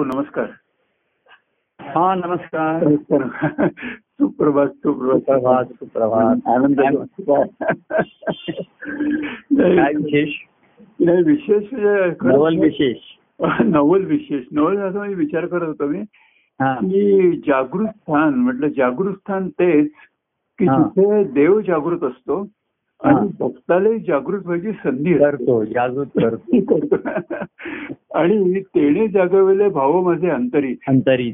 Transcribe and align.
हो 0.00 0.04
नमस्कार. 0.04 0.46
हा 1.80 2.14
नमस्कार. 2.14 2.86
नमस्कार 2.86 3.68
सुप्रभात. 3.96 4.68
सुप्रभात 4.68 5.64
सुप्रभात. 5.64 6.48
आनंद 6.48 6.80
काय 9.60 9.92
विशेष? 9.94 10.28
नाही 11.00 11.22
विशेष 11.22 11.62
म्हणजे 11.72 12.28
नवल 12.28 12.58
विशेष. 12.58 12.96
नवल 13.60 14.04
विशेष. 14.04 14.44
नवल 14.52 14.76
असं 14.76 15.00
मी 15.00 15.14
विचार 15.14 15.46
करत 15.46 15.66
होतो 15.66 15.86
मी 15.86 15.98
हा. 16.60 16.74
की 16.74 17.36
जागृत 17.36 17.88
स्थान 17.88 18.34
म्हटलं 18.34 18.68
जागृत 18.68 19.14
स्थान 19.14 19.48
तेच 19.48 19.90
की. 20.58 20.66
जिथे 20.66 21.24
देव 21.24 21.60
जागृत 21.60 22.04
असतो 22.04 22.42
हा. 22.42 22.59
आणि 23.04 23.28
भक्तालाही 23.40 23.98
जागृत 23.98 24.40
व्हायची 24.44 24.72
संधी. 24.72 25.14
करतो 25.14 25.64
जागृत 25.64 26.06
करतो. 26.18 26.96
आणि 28.14 28.60
तेने 28.60 29.08
जागवले 29.08 29.68
भाव 29.68 30.00
माझे 30.00 30.28
अंतरी. 30.30 30.74
अंतरी 30.88 31.32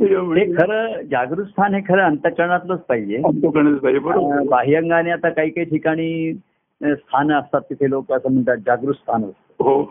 एवढे 0.00 0.44
खरं 0.58 1.02
जागृत 1.10 1.44
स्थान 1.44 1.74
हे 1.74 1.80
खरं 1.80 2.02
अंतकरणातलंच 2.02 2.80
पाहिजे. 2.80 3.18
बरोबर. 3.18 4.42
बाह्यंगाने 4.48 5.10
आता 5.10 5.28
काही 5.28 5.50
काही 5.50 5.66
ठिकाणी 5.66 6.34
स्थानं 6.82 7.34
असतात 7.34 7.60
तिथे 7.60 7.90
लोक 7.90 8.12
असं 8.12 8.32
म्हणतात 8.32 8.56
जागृत 8.56 8.94
स्थान 8.94 9.24
असतं. 9.24 9.64
हो. 9.64 9.82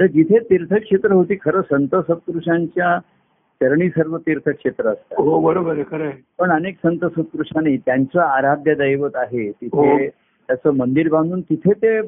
तर 0.00 0.06
जिथे 0.06 0.38
तीर्थक्षेत्र 0.38 1.12
होती 1.12 1.34
खरं 1.34 1.60
संत 1.60 1.94
सत्पुरुषांच्या 1.94 2.98
चरणी 3.60 3.88
सर्व 3.88 4.16
तीर्थक्षेत्र 4.16 4.88
असतात. 4.88 5.20
हो 5.20 5.40
बरोबर 5.40 5.72
आहे 5.72 5.82
खरं 5.90 6.10
पण 6.38 6.50
अनेक 6.50 6.76
संत 6.76 6.98
सत्पुरुषांनी 6.98 7.76
त्यांचं 7.76 8.20
आराध्य 8.20 8.74
दैवत 8.74 9.10
आहे 9.14 9.48
हो. 9.48 9.52
तिथे 9.52 10.25
त्याचं 10.46 10.70
मंदिर 10.70 11.08
बांधून 11.08 11.40
तिथे 11.40 11.72
ते 11.72 12.02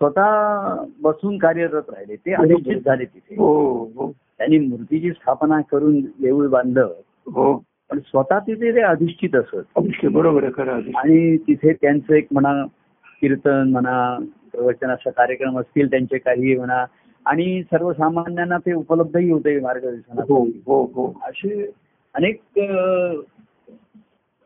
स्वतः 0.00 0.76
बसून 1.02 1.38
कार्यरत 1.38 1.82
राहिले. 1.88 2.16
ते 2.16 2.32
अनिश्चित 2.32 2.76
झाले 2.84 3.04
तिथे. 3.04 3.34
हो 3.34 3.84
हो. 3.96 4.12
त्यांनी 4.38 4.58
मूर्तीची 4.58 5.10
स्थापना 5.10 5.60
करून 5.60 6.00
देऊळ 6.00 6.48
बांधलं. 6.48 6.92
हो. 7.26 7.64
पण 7.90 7.98
स्वतः 7.98 8.38
तिथे 8.38 8.74
ते 8.74 8.80
अधिष्ठित 8.80 9.36
असत. 9.36 9.78
बरोबर 10.04 10.44
आहे. 10.44 10.90
आणि 10.96 11.36
तिथे 11.36 11.72
त्यांचं 11.72 12.14
एक 12.14 12.26
म्हणा 12.32 12.64
कीर्तन 13.20 13.68
म्हणा 13.70 14.18
प्रवचनाचा 14.52 15.10
कार्यक्रम 15.10 15.58
असतील 15.58 15.90
त्यांचे 15.90 16.18
काही 16.18 16.56
म्हणा 16.56 16.84
आणि 17.26 17.62
सर्वसामान्यांना 17.62 18.58
ते 18.58 18.72
उपलब्धही 18.72 19.30
होते 19.30 19.54
हो 19.56 19.62
मार्गदर्शनासाठी. 19.62 20.62
हो 20.66 20.82
हो 20.84 21.20
असे 21.22 21.70
अनेक 22.14 22.40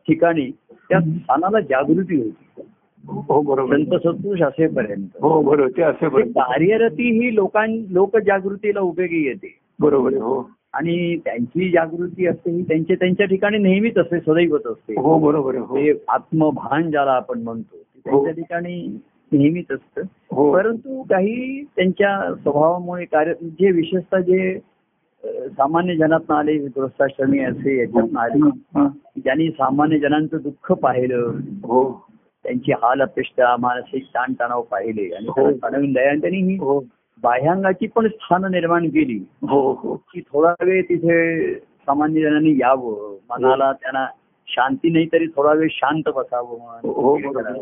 ठिकाणी 0.07 0.51
त्या 0.89 0.99
स्थानाला 1.01 1.59
जागृती 1.59 2.21
होती. 2.21 2.61
हो 3.07 3.41
बरोबर. 3.41 3.77
संत 3.77 3.93
सत्पुरुष 3.95 4.41
असेपर्यंत. 4.41 5.07
हो 5.21 5.41
बरोबर 5.41 5.69
ते 5.69 5.81
असे 5.81 6.07
बरोबर 6.07 6.27
कार्यरती 6.27 7.11
ही 7.11 7.35
लोकां 7.35 7.69
लोक 7.89 8.17
जागृतीला 8.17 8.79
उपयोगी 8.79 9.25
येते. 9.27 9.59
बरोबर 9.79 10.13
हो. 10.13 10.49
आणि 10.73 11.17
त्यांची 11.17 11.69
जागृती 11.69 12.27
असते 12.27 12.51
ही 12.51 12.61
त्यांच्या 12.61 12.95
त्यांच्या 12.95 13.25
ठिकाणी 13.25 13.57
नेहमीच 13.57 13.97
असते 13.97 14.19
सदैवच 14.19 14.65
असते. 14.65 14.93
हो 14.93 15.19
बरोबर 15.19 15.55
हो. 15.55 15.77
ते 15.77 16.03
आत्मभान 16.07 16.91
ज्याला 16.91 17.11
आपण 17.11 17.41
म्हणतो 17.41 17.75
ते 17.75 17.99
त्यांच्या 18.05 18.31
ठिकाणी 18.31 18.99
नेहमीच 19.31 19.65
असतं. 19.71 20.01
हो. 20.31 20.53
परंतु 20.53 21.01
काही 21.01 21.63
त्यांच्या 21.63 22.33
स्वभावामुळे 22.43 23.05
कार्य 23.05 23.33
जे 23.41 23.71
विशेषतः 23.71 24.19
जे 24.19 24.59
सामान्य 25.25 25.95
जनात 25.95 26.31
आले 26.31 26.57
गृहस्थाश्रमी 26.57 27.39
असे 27.39 27.79
याच्यात 27.79 28.17
आले 28.17 28.47
हा. 28.47 28.87
ज्यांनी 29.17 29.47
सामान्य 29.49 29.99
जनांचं 29.99 30.37
दुःख 30.43 30.71
पाहिलं 30.71 31.31
हो. 31.63 32.05
त्यांची 32.43 32.71
हाल 32.71 33.01
अपेक्षा 33.01 33.55
मानसिक 33.59 34.05
ताणतणाव 34.05 34.61
पाहिले. 34.61 35.15
आणि 35.15 35.25
हो. 35.27 35.33
त्यांना 35.35 35.51
जाणून 35.51 35.93
दया 35.93 36.13
त्यांनी 36.13 36.37
ही. 36.37 36.55
हो 36.55 36.79
बाह्यांगाची 37.23 37.87
पण 37.87 38.07
स्थान 38.07 38.45
निर्माण 38.51 38.87
केली. 38.87 39.25
हो 39.47 39.73
हो. 39.73 39.95
की 39.95 40.21
थोडा 40.21 40.53
वेळ 40.65 40.83
तिथे 40.83 41.53
सामान्य 41.55 42.21
जणांनी 42.21 42.51
यावं. 42.51 43.17
मनाला 43.29 43.73
त्यांना 43.73 44.07
शांती 44.47 44.89
नाही 44.89 45.07
तरी 45.13 45.27
थोडा 45.27 45.53
वेळ 45.53 45.67
शांत 45.71 46.03
बसावं 46.15 46.79
हो. 46.83 47.17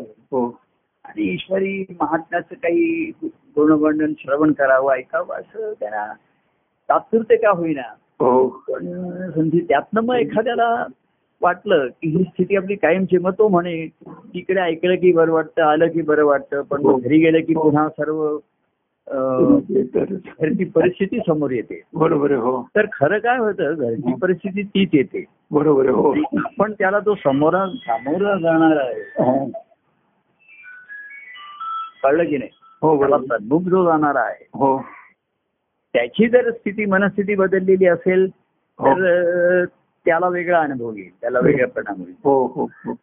हो. 0.08 0.58
आणि 1.04 1.22
ईश्वरी 1.22 1.84
महात्म्याचं 2.00 2.54
काही 2.54 3.12
गुणवर्णन 3.24 4.12
श्रवण 4.18 4.52
करावं 4.52 4.92
ऐकावं 4.94 5.34
असं 5.34 5.72
त्यांना 5.80 6.12
तात्पुरते 6.88 7.36
का 7.36 7.50
होईना. 7.50 7.94
हो. 8.20 8.48
पण 8.48 8.86
संधी 9.30 9.60
त्यातनं 9.60 10.00
मग 10.00 10.14
एखाद्याला 10.14 10.86
वाटलं 11.42 11.86
की 11.86 12.08
ही 12.08 12.22
स्थिती 12.24 12.56
आपली 12.56 12.74
कायमची 12.74 13.18
मग 13.18 13.32
तो 13.38 13.48
म्हणे. 13.48 13.86
तिकडे 14.08 14.60
ऐकलं 14.60 14.94
की 14.94 15.12
बरं 15.12 15.32
वाटतं 15.32 15.62
आलं 15.62 15.88
की 15.88 16.02
बरं 16.02 16.24
वाटतं 16.24 16.62
पण 16.62 16.82
हो. 16.82 16.96
घरी 16.96 17.18
गेलं 17.18 17.40
की 17.40 17.54
पुन्हा 17.54 17.88
सर्व 17.88 18.38
घरची 19.08 20.64
परिस्थिती 20.64 21.18
समोर 21.18 21.50
येते. 21.50 21.80
बरोबर 21.94 22.32
हो. 22.32 22.62
तर 22.76 22.86
खरं 22.92 23.18
काय 23.18 23.38
होतं 23.38 23.74
घरची 23.74 24.14
परिस्थिती 24.22 24.62
तीच 24.62 24.88
येते. 24.92 25.24
बरोबर 25.50 25.88
हो. 25.88 26.14
पण 26.58 26.72
त्याला 26.72 26.98
तो 26.98 27.14
समोरा 27.14 27.66
सामोरा 27.76 28.34
जाणार 28.38 28.76
आहे. 28.76 29.00
हो. 29.00 29.46
कळलं 32.02 32.24
की 32.24 32.38
नाही? 32.38 32.50
हो 32.82 32.98
त्याला 32.98 33.16
बरोबर 33.16 33.36
सद्मुख 33.36 33.60
जो 33.60 33.84
जाणार 33.84 34.16
आहे. 34.16 34.44
हो. 34.54 34.78
त्याची 35.94 36.28
जर 36.28 36.50
स्थिती 36.50 36.84
मनस्थिती 36.84 37.34
बदललेली 37.34 37.86
असेल 37.86 38.30
तर 38.78 39.64
त्याला 40.04 40.28
वेगळा 40.28 40.60
अनुभव 40.60 40.92
येईल 40.96 41.10
त्याला 41.20 41.38
वेगळा 41.40 41.66
परिणाम 41.66 42.00
होईल. 42.00 42.14
हो 42.24 42.46
हो 42.46 42.64
हो. 42.64 42.94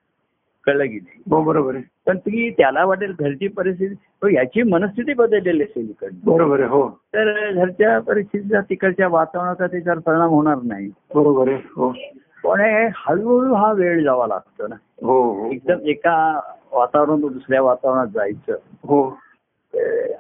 कळलं 0.66 0.84
की 0.84 0.96
नाही? 0.96 1.24
हो 1.32 1.44
बरोबर 1.44 1.76
आहे. 1.76 1.84
पण 2.06 2.18
ती 2.18 2.50
त्याला 2.50 2.86
वाटेल 2.86 3.14
घरची 3.20 3.48
परिस्थिती 3.48 3.94
तो 3.94 4.28
याची 4.28 4.64
मनस्थिती 4.64 5.14
बदललेली 5.14 5.64
असेल 5.64 5.90
इकडनं. 5.90 6.20
बरोबर 6.24 6.60
आहे 6.60 6.70
हो. 6.70 6.90
तर 6.90 7.52
घरच्या 7.54 8.00
परिस्थितीचा 8.00 8.62
तिकडच्या 8.62 9.08
वातावरणाचा 9.08 9.68
त्याच्यावर 9.68 10.00
परिणाम 10.00 10.30
होणार 10.30 10.56
नाही. 10.64 10.88
बरोबर 10.88 11.48
आहे 11.48 11.58
हो. 11.58 11.94
पण 12.44 12.60
हे 12.60 12.88
हळूहळू 12.96 13.54
हा 13.54 13.74
वेळ 13.74 14.04
जावा 14.04 14.28
लागतो 14.28 14.68
ना. 14.68 14.76
हो 15.04 15.34
हो. 15.34 15.52
एकदम 15.52 15.78
एका 15.84 16.40
वातावरणातून 16.72 17.34
दुसऱ्या 17.34 17.62
वातावरणात 17.62 18.08
जायचं. 18.08 18.54
हो. 18.84 19.18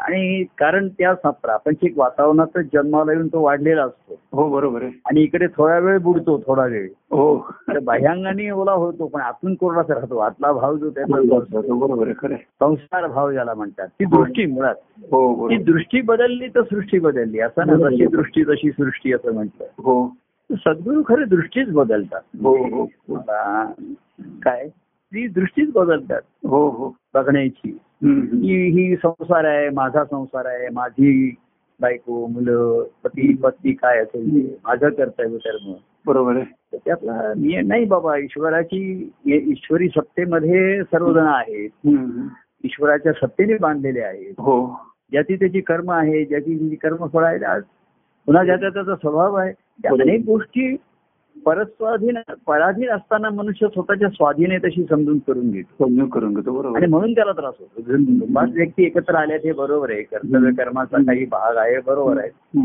आणि 0.09 0.43
कारण 0.57 0.87
त्या 0.87 1.29
प्रापंचिक 1.29 1.97
वातावरणातच 1.97 2.65
जन्माला 2.73 3.13
येऊन 3.13 3.27
तो 3.27 3.41
वाढलेला 3.41 3.83
असतो. 3.83 4.19
हो 4.31 4.49
बरोबर 4.49 4.81
आहे. 4.81 4.91
आणि 5.05 5.21
इकडे 5.21 5.47
थोडा 5.47 5.79
वेळ 5.79 5.97
बुडतो 5.97 6.43
थोडा 6.47 6.65
वेळ. 6.65 6.87
हो. 7.11 7.51
तर 7.67 7.79
बाह्यांगाने 7.79 8.49
ओला 8.49 8.71
होतो 8.71 9.07
पण 9.07 9.21
आतून 9.21 9.55
कोरडाच 9.55 9.91
राहतो 9.91 10.17
आतला 10.17 10.51
भाव 10.51 10.77
जो 10.77 10.89
त्याचा 10.89 11.21
बरोबर 11.73 12.07
आहे 12.07 12.15
खरं 12.19 12.33
आहे. 12.33 12.43
संस्कार 12.59 13.07
भाव 13.07 13.31
ज्याला 13.31 13.53
म्हणतात 13.53 13.87
ती 13.87 14.05
दृष्टी 14.05 14.45
मुळात. 14.45 14.75
हो 14.99 15.49
ती 15.49 15.57
दृष्टी 15.57 16.01
बदलली 16.01 16.47
तर 16.47 16.61
सृष्टी 16.61 16.99
बदलली. 16.99 17.39
असं 17.39 17.67
ना 17.67 17.73
जशी 17.73 18.05
दृष्टी 18.05 18.43
तशी 18.43 18.71
सृष्टी 18.71 19.13
असं 19.13 19.33
म्हटलं. 19.33 19.63
हो. 19.63 20.13
सद्गुरू 20.51 21.01
खरे 21.07 21.25
दृष्टीच 21.25 21.69
बदलतात. 21.69 22.21
हो 22.43 22.57
हो. 22.57 22.83
हो. 22.83 23.15
काय? 24.45 24.67
ती 25.11 25.27
दृष्टीच 25.27 25.73
बदलतात. 25.73 26.21
हो 26.47 26.69
हो. 26.69 26.95
बघण्याची. 27.13 27.77
की 28.03 28.69
ही 28.69 28.95
संसार 28.95 29.43
आहे 29.43 29.69
माझा 29.69 30.03
संसार 30.05 30.45
आहे 30.45 30.67
माझी 30.73 31.35
बायको 31.81 32.27
मुलं 32.27 32.83
पती 33.03 33.35
पत्नी 33.35 33.71
काय 33.71 33.99
असेल 33.99 34.55
माझं 34.63 34.89
कर्तव्य 34.89 35.37
कर्म 35.37 35.73
बरोबर 36.05 36.35
आहे. 36.35 36.77
त्यातला 36.85 37.33
नियम 37.37 37.67
नाही 37.67 37.85
बाबा 37.85 38.17
ईश्वराची 38.17 39.11
ये- 39.25 39.41
ईश्वरी 39.41 39.89
सत्तेमध्ये 39.89 40.83
सर्वजण 40.83 41.25
आहेत. 41.27 41.69
ईश्वराच्या 42.63 43.13
सत्तेने 43.13 43.57
बांधलेले 43.57 44.01
आहेत. 44.01 44.33
हो. 44.37 44.79
ज्याची 45.11 45.35
त्याची 45.35 45.61
कर्म 45.61 45.91
आहे 45.91 46.25
ज्याची 46.25 46.75
कर्मफळ 46.75 47.23
आहेत 47.23 47.43
आज 47.43 47.61
पुन्हा 48.25 48.43
ज्याचा 48.43 48.69
त्याचा 48.69 48.95
स्वभाव 48.95 49.35
आहे. 49.35 49.53
अनेक 49.87 50.21
गोष्टी 50.25 50.75
परस्वाधीन 51.45 52.17
पराधीन 52.47 52.89
असताना 52.89 53.29
मनुष्य 53.29 53.67
स्वतःच्या 53.67 54.09
स्वाधीन 54.09 54.51
आहे 54.51 54.59
तशी 54.59 54.83
समजून 54.83 55.17
करून 55.17 55.51
घेतो. 55.51 55.85
समजून 55.85 56.09
करून 56.09 56.33
घेतो 56.33 56.51
बरोबर. 56.59 56.77
आणि. 56.77 56.85
म्हणून 56.87 57.11
त्याला 57.11 57.31
त्रास 57.31 57.53
होतो. 57.59 57.81
पाच 58.35 58.49
व्यक्ती 58.53 58.83
एकत्र 58.83 59.15
आल्या 59.15 59.37
ते 59.37 59.51
बरोबर 59.51 59.91
आहे. 59.91 60.03
कर्तव्य 60.03 60.51
कर्माचा 60.51 60.97
काही 60.97 61.25
भाग 61.25 61.57
आहे 61.57 61.79
बरोबर 61.79 62.17
आहे. 62.19 62.61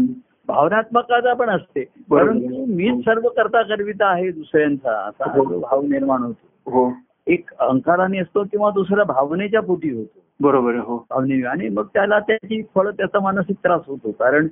भावनात्मकता 0.49 1.33
पण 1.35 1.51
असते. 1.51 1.85
परंतु 2.11 2.65
मीच 2.67 3.05
सर्व 3.05 3.29
करता 3.29 3.63
करविता 3.63 4.07
आहे 4.07 4.31
दुसऱ्यांचा. 4.31 5.09
असा 5.09 5.31
हो. 5.31 5.61
भाव 5.61 5.83
निर्माण 5.83 6.23
होतो. 6.23 6.71
हो. 6.71 6.93
एक 7.27 7.51
अहंकाराने 7.59 8.19
असतो 8.19 8.43
किंवा 8.45 8.71
दुसरा 8.71 9.03
भावनेच्या 9.05 9.61
पोटी 9.61 9.91
होतो. 9.95 10.19
बरोबर 10.41 10.75
हो. 10.75 11.07
भावने 11.11 11.43
आणि 11.43 11.69
मग 11.69 11.87
त्याला 11.95 12.19
त्याची 12.19 12.63
फळ 12.75 12.91
त्याचा 12.91 13.21
मानसिक 13.21 13.57
त्रास 13.57 13.81
होतो. 13.87 14.11
कारण 14.11 14.47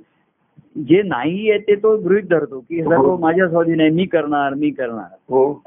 जे 0.75 1.01
नाही 1.01 1.49
आहे 1.49 1.59
ते 1.59 1.75
तो 1.75 1.97
गृहित 1.97 2.23
धरतो 2.29 2.59
की 2.59 2.83
सर्व 2.83 3.05
हो. 3.05 3.17
माझ्या 3.17 3.49
स्वाधीन 3.49 3.79
आहे 3.81 3.89
मी 3.89 4.05
करणार 4.05 4.53
मी 4.53 4.69
करणार 4.69 5.15
हो 5.29 5.61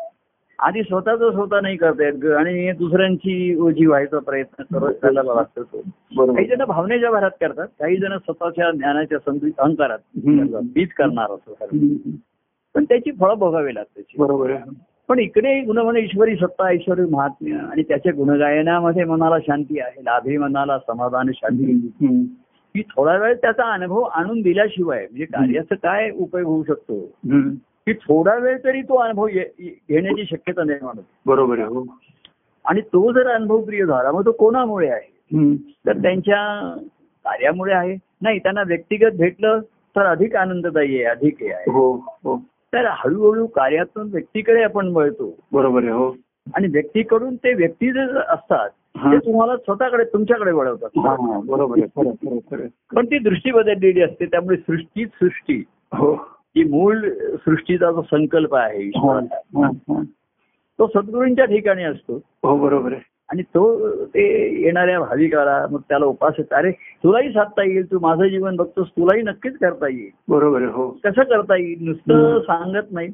आधी 0.58 0.82
स्वतःच 0.82 1.18
स्वतः 1.18 1.60
नाही 1.60 1.76
करता 1.76 2.04
येत. 2.04 2.24
आणि 2.36 2.72
दुसऱ्यांची 2.72 3.54
ओझी 3.54 3.86
व्हायचा 3.86 4.18
प्रयत्न 4.18 4.78
करत 4.78 5.04
लागतो 5.04 5.62
तो 5.62 5.82
काही 6.34 6.46
जण 6.46 6.64
भावनेच्या 6.64 7.10
भरात 7.10 7.30
करतात 7.40 7.66
काही 7.80 7.96
जण 7.96 8.16
स्वतःच्या 8.18 8.70
ज्ञानाच्या 8.70 9.18
संधी 9.18 9.50
अहंकारात. 9.58 9.98
मीच 10.76 10.92
करणार 10.92 11.30
असं 11.30 11.52
सर्व. 11.52 11.76
हम्म. 11.76 12.10
पण 12.74 12.84
त्याची 12.84 13.10
फळं 13.10 13.34
भोगावी 13.34 13.74
लागतात 13.74 14.02
बरोबर 14.18 14.52
पण 15.08 15.18
इकडे 15.18 15.60
गुणवणे 15.60 16.00
ईश्वरी 16.00 16.36
सत्ता 16.36 16.70
ईश्वरी 16.70 17.02
महात्म्य 17.10 17.52
आणि 17.52 17.82
त्याच्या 17.82 18.12
गुणगायनामध्ये 18.12 19.04
मनाला 19.04 19.38
शांती 19.38 19.80
आहे 19.80 20.04
लाभे 20.04 20.36
मनाला 20.36 20.78
समाधान 20.78 21.30
शांती. 21.34 21.72
की 22.76 22.82
थोडा 22.82 23.16
वेळ 23.16 23.34
त्याचा 23.34 23.72
अनुभव 23.72 24.00
आणून 24.00 24.40
दिल्याशिवाय 24.40 25.00
म्हणजे 25.00 25.24
कार्याचा 25.24 25.74
काय 25.74 26.10
उपयोग 26.10 26.48
होऊ 26.48 26.64
शकतो. 26.64 27.00
की 27.86 27.92
थोडा 27.92 28.34
वेळ 28.34 28.58
तरी 28.64 28.82
तो 28.82 28.96
अनुभव 28.96 29.26
घेण्याची 29.26 30.24
शक्यता 30.24 30.64
निर्माण 30.64 30.96
होते. 30.96 31.16
बरोबर 31.26 31.58
आहे 31.58 31.66
हो. 31.66 31.86
आणि 32.64 32.80
तो 32.80 33.12
जर 33.12 33.26
अनुभव 33.26 33.64
प्रिय 33.64 33.84
झाला 33.84 34.12
मग 34.12 34.24
तो 34.24 34.32
कोणामुळे 34.32 34.88
आहे. 34.88 35.16
तर 35.86 35.92
त्यांच्या 35.92 36.74
कार्यामुळे 37.24 37.74
आहे. 37.74 37.96
नाही 38.22 38.38
त्यांना 38.38 38.62
व्यक्तिगत 38.66 39.16
भेटलं 39.18 39.60
तर 39.96 40.06
अधिक 40.06 40.36
आनंददायी 40.36 40.94
आहे 40.94 41.04
अधिक 41.04 41.36
हे 41.40 41.52
आहे. 41.52 41.70
हो 41.70 41.92
हो. 41.96 42.42
तर 42.46 42.86
हळूहळू 42.90 43.46
कार्यातून 43.46 44.08
व्यक्तीकडे 44.12 44.62
आपण 44.62 44.88
वळतो. 44.88 45.38
बरोबर 45.52 45.82
आहे 45.82 45.92
हो. 45.92 46.16
आणि 46.54 46.68
व्यक्तीकडून 46.68 47.36
ते 47.36 47.54
व्यक्ती 47.54 47.92
जे 47.92 48.00
असतात. 48.28 48.68
ते 48.96 49.18
तुम्हाला 49.18 49.56
स्वतःकडे 49.56 50.04
तुमच्याकडे 50.04 50.52
वळवतात. 50.52 50.88
बरोबर 51.44 52.66
पण 52.94 53.06
ती 53.06 53.18
दृष्टी 53.18 53.50
बदललेली 53.50 54.02
असते 54.02 54.26
त्यामुळे 54.26 54.56
सृष्टीच 54.56 55.08
सृष्टी. 55.08 55.64
हो. 55.92 56.14
ही 56.56 56.64
मूळ 56.64 56.98
सृष्टीचा 57.36 57.92
जो 57.92 58.02
संकल्प 58.02 58.54
आहे. 58.54 58.90
तो 60.78 60.86
सद्गुरूंच्या 60.86 61.44
ठिकाणी 61.44 61.84
असतो. 61.84 62.20
हो 62.42 62.56
बरोबर 62.56 62.92
आहे. 62.92 63.00
आणि 63.28 63.42
तो 63.42 63.88
ते 64.04 64.50
येणाऱ्या 64.62 65.00
भाविकाला 65.00 65.66
मग 65.70 65.80
त्याला 65.88 66.06
उपास 66.06 66.34
अरे 66.52 66.70
तुलाही 66.72 67.32
साधता 67.32 67.62
येईल 67.62 67.90
तू 67.90 67.98
माझं 67.98 68.28
जीवन 68.28 68.56
बघतोस 68.56 68.88
तुलाही 68.88 69.22
नक्कीच 69.22 69.58
करता 69.58 69.88
येईल. 69.88 70.10
बरोबर 70.28 70.62
हो. 70.62 70.90
कसं 70.90 71.22
करता 71.22 71.56
येईल 71.56 71.76
नुसतं. 71.80 72.40
सांगत 72.40 72.92
नाही. 72.92 73.08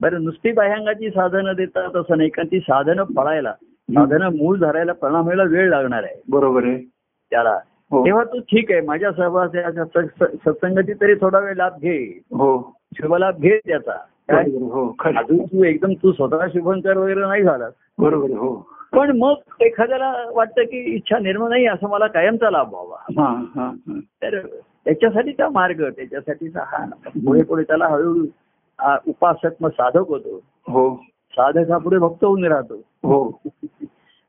बरं 0.00 0.24
नुसती 0.24 0.52
बाह्यांगाची 0.52 1.10
साधनं 1.10 1.52
देतात 1.52 1.96
असं 1.96 2.16
नाही 2.16 2.28
कारण 2.28 2.48
ती 2.52 2.60
साधनं 2.60 3.04
फळायला 3.04 3.52
साधनं 3.90 4.28
मूळ 4.28 4.58
धरायला 4.58 4.92
परिणाम 4.92 5.22
व्हायला 5.22 5.42
वेळ 5.42 5.68
लागणार 5.68 6.02
आहे. 6.02 6.22
बरोबर 6.28 6.64
आहे. 6.64 6.78
त्याला. 7.30 7.58
हो. 7.90 8.04
तेव्हा 8.04 8.24
तू 8.24 8.38
ठीक 8.38 8.72
आहे 8.72 8.80
माझ्या 8.80 9.12
सत्संग- 9.12 10.26
सत्संगती 10.26 10.92
तरी 10.92 11.14
थोडा 11.14 11.38
वेळ 11.38 11.54
लाभ 11.54 11.72
घे. 11.72 12.20
हो. 12.30 12.74
शुभलाभ 12.94 13.36
घे 13.36 13.58
त्याचा. 13.66 13.92
हो 14.54 14.96
अजून 15.04 15.38
तू 15.38 15.64
एकदम 15.64 15.92
तू 15.92 16.12
स्वतः 16.12 16.46
शुभंकर 16.46 16.96
वगैरे 16.96 17.20
नाही 17.20 17.42
झाला. 17.42 17.68
बरोबर 17.98 18.30
हो. 18.30 18.70
पण 18.92 19.18
मग 19.18 19.34
एखाद्याला 19.60 20.14
वाटतं 20.32 20.62
की 20.62 20.78
इच्छा 20.78 21.18
निर्माण 21.18 21.50
नाही 21.50 21.66
असं 21.66 21.88
मला 21.88 22.06
कायमचा 22.06 22.50
लाभ 22.50 22.74
व्हावा. 22.74 22.96
तर 24.22 24.46
त्याच्यासाठीचा 24.84 25.48
मार्ग 25.48 25.90
त्याच्यासाठीचा 25.90 26.60
हा 26.66 26.84
पुढे 27.06 27.42
पुढे 27.42 27.62
त्याला 27.62 27.86
हळूहळू 27.86 28.26
उपासक 29.06 29.50
मग 29.60 29.70
साधक 29.70 30.08
होतो. 30.08 30.40
हो. 30.68 30.96
साधक 31.32 31.70
हा 31.70 31.78
पुढे 31.78 31.98
भक्त 31.98 32.24
होऊन 32.24 32.44
राहतो. 32.44 32.74
हो. 33.02 33.40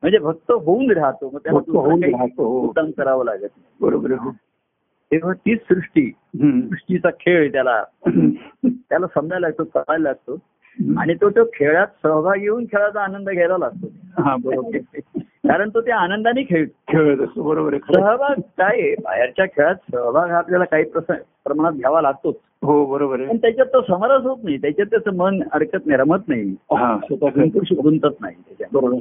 म्हणजे 0.01 0.17
भक्त 0.17 0.51
होऊन 0.51 0.91
राहतो. 0.91 1.29
मग 1.33 1.39
त्याला 1.43 1.59
राहतो, 2.17 2.43
हो. 2.43 2.61
उत्तम 2.61 2.91
करावं 2.97 3.25
लागत 3.25 3.47
बरोबर 3.81 4.11
आहे, 4.11 4.25
हो. 4.25 4.31
तेव्हा 5.11 5.33
तीच 5.33 5.61
सृष्टी. 5.61 6.11
सृष्टीचा 6.35 7.09
खेळ 7.09 7.51
त्याला. 7.51 7.83
त्याला 8.67 9.07
समजायला 9.07 9.47
लागतो 9.47 9.63
कळायला 9.63 10.03
लागतो. 10.03 10.37
आणि 10.97 11.13
तो 11.13 11.29
तो 11.29 11.43
खेळात 11.53 11.87
सहभाग 12.03 12.41
येऊन 12.41 12.65
खेळाचा 12.65 13.01
आनंद 13.01 13.29
घ्यायला 13.29 13.57
लागतो. 13.57 13.87
हा 14.21 14.35
बरोबर. 14.35 14.99
कारण 15.19 15.69
तो 15.69 15.81
त्या 15.81 15.97
आनंदाने 15.97 16.43
खेळतो 16.43 16.91
खेळत 16.91 17.19
असतो 17.21 17.43
बरोबर 17.43 17.77
सहभाग 17.77 18.39
काय? 18.39 18.95
बाहेरच्या 19.03 19.45
खेळात 19.45 19.75
सहभाग 19.75 20.29
हा 20.29 20.37
आपल्याला 20.37 20.65
काही 20.65 20.83
प्रमाणात 20.83 21.71
घ्यावा 21.71 22.01
लागतोच. 22.01 22.35
हो 22.63 22.85
बरोबर 22.85 23.17
पण 23.17 23.29
आहे 23.29 23.37
त्याच्यात 23.37 23.67
तो 23.67 23.81
समरस 23.81 24.23
होत 24.23 24.37
नाही. 24.43 24.57
त्याच्यात 24.57 24.87
त्याचं 24.87 25.15
मन 25.15 25.41
अडकत 25.51 25.85
नाही 25.85 25.97
रमत 25.97 26.27
नाही. 26.27 26.55
हा. 26.71 26.97
गुंतत 27.11 28.21
नाही 28.21 28.35
त्याच्यात. 28.35 28.69
बरोबर. 28.73 28.97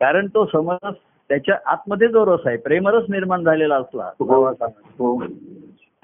कारण 0.00 0.26
तो 0.26 0.46
समरस 0.46 0.94
त्याच्या 1.28 1.54
आतमध्ये 1.66 2.08
जो 2.08 2.24
रस 2.26 2.40
आहे 2.46 2.56
प्रेमरस 2.56 3.04
निर्माण 3.10 3.44
झालेला 3.44 3.76
असला 3.76 4.10
सहवासामध्ये, 4.10 4.90
हो. 4.98 5.22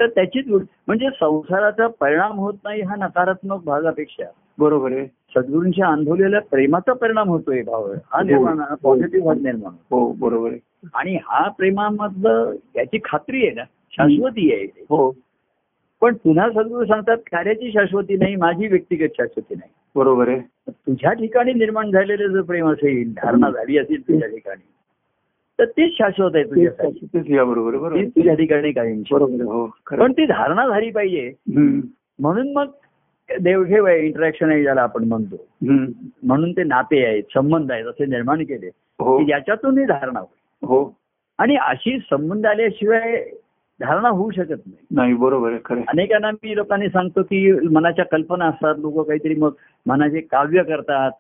तर 0.01 0.07
त्याचीच 0.07 0.47
म्हणजे 0.87 1.09
संसाराचा 1.21 1.87
परिणाम 1.87 2.39
होत 2.39 2.55
नाही 2.65 2.83
हा 2.83 2.97
नकारात्मक 2.97 3.65
भागापेक्षा. 3.65 4.25
बरोबर 4.59 4.93
आहे. 4.93 5.07
सद्गुरूंच्या 5.07 5.87
अनुभवलेल्या 5.87 6.41
प्रेमाचा 6.41 6.93
परिणाम 6.93 7.29
होतोय 7.29 7.63
भाव 7.63 7.93
हा 7.93 8.23
निर्माण 8.23 8.61
पॉझिटिव्ह 8.83 9.27
भाग 9.27 9.43
निर्माण. 9.43 9.73
हो 9.91 10.13
बरोबर 10.13 10.51
आहे. 10.51 10.59
आणि 10.95 11.19
हा 11.25 11.49
प्रेमामधलं 11.49 12.53
याची 12.77 12.99
खात्री 13.05 13.47
आहे 13.47 13.55
ना 13.55 13.63
शाश्वती 13.93 14.53
आहे. 14.53 14.65
हो. 14.65 15.11
पण 16.01 16.15
पुन्हा 16.15 16.49
सद्गुरू 16.51 16.85
सांगतात 16.85 17.17
कार्याची 17.33 17.71
शाश्वती 17.73 18.17
नाही 18.17 18.37
माझी 18.37 18.67
व्यक्तिगत 18.67 19.09
शाश्वती 19.09 19.55
नाही. 19.55 19.71
बरोबर 19.97 20.29
आहे. 20.29 20.41
तुझ्या 20.71 21.13
ठिकाणी 21.13 21.53
निर्माण 21.53 21.91
झालेलं 21.91 22.27
जर 22.27 22.41
प्रेम 22.41 22.69
असेल 22.69 23.13
धारणा 23.13 23.51
झाली 23.51 23.79
असेल 23.79 24.01
तुझ्या 24.09 24.29
ठिकाणी 24.29 24.67
तर 25.59 25.65
तेच 25.65 25.93
शाश्वत 25.99 26.31
आहे 26.35 26.45
तुझ्यासाठी 26.45 27.07
तेच 27.07 27.31
या 27.31 27.45
बरोबर. 27.45 27.97
तुझ्या 28.05 28.35
ठिकाणी 28.35 28.73
आहे, 28.77 29.43
हो 29.43 29.67
पण 29.91 30.13
ती 30.13 30.27
धारणा 30.27 30.69
झाली 30.69 30.91
पाहिजे. 30.91 31.33
म्हणून 32.19 32.53
मग 32.53 32.71
देवघेव 33.41 33.87
आहे 33.87 34.07
इंटरॅक्शन 34.07 34.51
आहे 34.51 34.63
ज्याला 34.63 34.83
आपण 34.83 35.05
म्हणतो. 35.05 35.47
म्हणून 36.23 36.53
ते 36.53 36.63
नाते 36.63 37.05
आहेत 37.05 37.23
संबंध 37.35 37.73
आहेत 37.73 37.87
असे 37.87 38.07
निर्माण 38.07 38.45
केले. 38.45 38.71
हो. 39.01 39.19
की 39.19 39.25
ज्याच्यातून 39.25 39.79
ही 39.79 39.85
धारणा 39.85 40.21
होईल. 40.21 40.67
हो. 40.67 40.97
आणि 41.39 41.57
अशी 41.57 41.99
संबंध 42.11 42.47
आल्याशिवाय 42.47 43.25
धारणा 43.81 44.09
होऊ 44.09 44.31
शकत 44.31 44.63
नाही. 44.67 44.77
नाही 44.91 45.15
बरोबर 45.15 45.53
आहे. 45.53 45.83
अनेकांना 45.89 46.31
मी 46.31 46.57
लोकांनी 46.57 46.89
सांगतो 46.89 47.23
की 47.23 47.53
मनाच्या 47.53 48.05
कल्पना 48.05 48.45
असतात 48.47 48.75
लोक 48.79 49.07
काहीतरी 49.07 49.35
मग 49.35 49.51
मनाचे 49.87 50.21
काव्य 50.21 50.63
करतात 50.63 51.11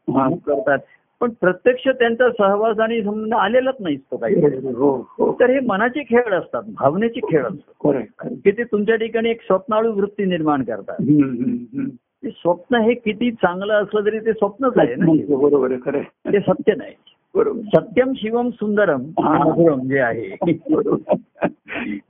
करतात. 0.46 0.78
पण 1.20 1.30
प्रत्यक्ष 1.40 1.88
त्यांचा 1.88 2.30
सहवास 2.30 2.78
आणि 2.78 3.02
संबंध 3.02 3.34
आलेलाच 3.34 3.74
नाहीच 3.80 4.00
तो 4.00 4.16
काही. 4.16 4.34
हो 4.74 5.06
हो. 5.18 5.36
तर 5.40 5.50
हे 5.50 5.60
मनाचे 5.60 6.02
खेळ 6.02 6.32
असतात 6.32 6.62
भावनेचे 6.62 7.20
खेळ 7.20 7.44
असतात. 7.44 7.72
की 8.44 8.50
ते 8.50 8.64
तुमच्या 8.64 8.96
ठिकाणी 8.96 9.30
एक 9.30 9.42
स्वप्नाळू 9.42 9.92
वृत्ती 9.92 10.24
निर्माण 10.24 10.62
करतात. 10.62 10.96
स्वप्न 12.26 12.76
हे 12.76 12.94
किती 12.94 13.30
चांगलं 13.30 13.74
असलं 13.74 14.00
तरी 14.04 14.18
ते 14.18 14.32
स्वप्नच 14.32 14.72
आहे 14.76 14.94
ना. 14.94 15.06
बरोबर. 15.28 15.76
ते 16.32 16.40
सत्य 16.40 16.74
नाही. 16.74 16.94
सत्यम 17.44 18.12
शिवम 18.16 18.50
सुंदरम 18.50 19.02
हा. 19.02 19.38
मधुरम 19.38 19.80
जे 19.80 19.98
आहे. 19.98 20.36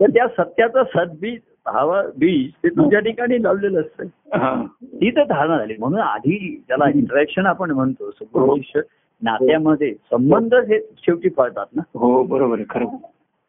तर 0.01 0.11
त्या 0.11 0.29
सत्याचं 0.29 0.83
सद्बीज 0.97 1.39
भाव 1.67 2.03
बीज 2.19 2.51
ते 2.51 2.69
तुझ्या 2.69 3.01
ठिकाणी 3.01 3.43
लावलेलं 3.43 3.81
असतं. 3.81 4.05
हा. 4.39 4.67
ती 4.85 5.11
तर 5.11 5.25
धारणा 5.25 5.59
झाली. 5.59 5.75
म्हणून 5.79 6.01
आधी 6.01 6.65
त्याला 6.69 6.85
इंटरॅक्शन 6.95 7.47
आपण 7.47 7.71
म्हणतो 7.71 8.11
सगळं 8.11 8.57
शिष्य 8.57 8.81
नात्यामध्ये 9.23 9.95
संबंध 9.95 10.55
हे 10.55 10.81
शेवटी 10.99 11.29
फळतात 11.29 11.67
ना. 11.77 11.83
हो 11.95 12.23
बरोबर 12.23 12.61
खरं. 12.71 12.87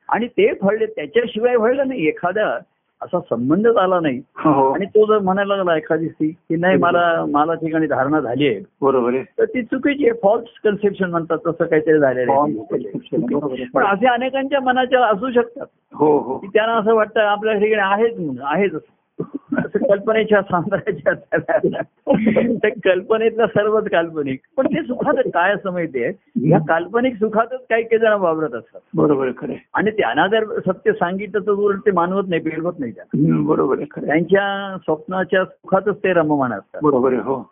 आणि 0.10 0.28
ते 0.28 0.54
फळले 0.54 0.86
त्याच्याशिवाय 0.86 1.58
फळलं 1.58 1.88
नाही. 1.88 2.08
एखादा 2.08 2.60
असा 3.02 3.20
संबंधच 3.20 3.76
आला 3.78 4.00
नाही. 4.00 4.22
हो. 4.38 4.72
आणि 4.72 4.86
तो 4.86 5.06
जर 5.06 5.20
म्हणायला 5.20 5.56
लागला 5.56 5.78
एखादी 5.78 6.10
स्त्री 6.10 6.28
की 6.28 6.56
नाही 6.56 6.78
मला 6.78 7.26
मला 7.30 7.54
ठिकाणी 7.54 7.88
धारणा 7.88 8.20
झाली 8.20 8.48
आहे. 8.48 8.62
बरोबर 8.82 9.12
तर 9.40 9.46
ती 9.46 9.64
चुकीची 9.64 10.10
आहे. 10.10 10.20
फॉल्स 10.24 10.46
कन्सेप्शन 10.64 11.10
म्हणतात 11.10 11.38
तसं 11.48 11.66
काहीतरी 11.66 12.00
झालेलं 12.00 12.32
आहे. 12.32 13.66
पण 13.74 13.86
असे 13.86 14.08
अनेकांच्या 14.08 14.60
मनाच्या 14.60 15.06
असू 15.06 15.32
शकतात. 15.32 15.66
हो 15.94 16.20
हो. 16.20 16.38
की 16.38 16.48
त्यांना 16.48 16.74
असं 16.74 16.96
वाटतं 16.96 17.20
आपल्या 17.20 17.54
ठिकाणी 17.54 17.94
आहेच 17.94 18.16
म्हणून 18.16 18.38
आहेच 18.42 18.72
असं. 19.22 19.80
कल्पनेच्या 19.90 20.42
सांद्राच्या 20.42 21.14
त्या 21.14 22.70
कल्पनेतलं 22.70 23.46
सर्वच 23.46 23.90
काल्पनिक. 23.90 24.40
पण 24.58 24.68
ते 24.68 24.84
सुखात 24.84 25.14
काय 25.34 25.54
असं 25.54 25.72
माहितीये? 25.72 26.12
या 26.50 26.60
काल्पनिक 26.60 27.16
सुखातच 27.16 27.66
काही 27.70 27.84
काही 27.84 28.00
जण 28.00 28.12
वावरत 28.12 28.54
असतात. 28.54 28.80
बरोबर 28.94 29.32
खरं. 29.38 29.54
आणि 29.74 29.92
त्यांना 29.92 30.28
जर 30.28 30.60
सत्य 30.60 30.92
सांगितलं 30.92 31.40
तर 31.40 31.52
उलट 31.52 31.80
ते 31.86 31.92
मानवत 31.92 32.24
नाही 32.28 32.42
पेलवत 32.42 32.74
नाही 32.80 32.92
हम्म, 33.00 33.46
बरोबर 33.46 33.78
आहे 33.78 33.86
खरं 33.92 34.02
आहे. 34.02 34.08
त्यांच्या 34.08 34.78
स्वप्नाच्या 34.78 35.46
सुखातच 35.46 35.98
ते 35.98 36.14
रममान 36.14 36.54
असतात. 36.54 36.80
बरोबर 36.84 37.14
हो. 37.14 37.52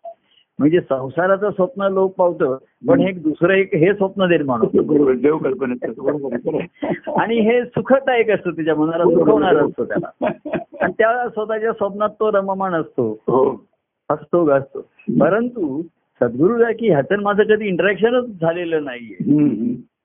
म्हणजे 0.60 0.80
संसाराचं 0.82 1.50
स्वप्न 1.50 1.82
लोक 1.82 2.16
पावतं 2.16 2.58
पण 2.88 3.00
एक 3.02 3.24
दुसरं 3.24 3.54
एक 3.54 3.76
हे 3.76 3.94
स्वप्न 3.94 4.24
निर्माण 4.24 4.60
होतं. 4.60 5.18
देव 5.18 5.38
कल्पनेत. 5.38 5.90
आणि 7.18 7.40
हे 7.40 7.66
सुखदायक 7.66 8.30
असतं 8.30 8.52
त्याच्या 8.52 8.76
मनाला 8.76 9.04
सुखवणार 9.04 9.56
असतो 9.56 9.86
त्याला. 9.86 10.28
आणि 10.82 10.94
त्या 10.98 11.30
स्वतःच्या 11.30 11.72
स्वप्नात 11.72 12.10
तो 12.10 12.32
रममान 12.32 12.74
असतो. 12.74 13.12
हो. 13.28 13.66
हसतो 14.12 14.44
गाजतो. 14.46 14.80
परंतु 15.20 15.82
सद्गुरू 16.22 16.64
आहे 16.64 16.74
की 16.74 16.90
ह्याचं 16.90 17.22
माझं 17.22 17.44
कधी 17.44 17.66
इंटरॅक्शनच 17.66 18.26
झालेलं 18.42 18.84
नाहीये. 18.84 19.16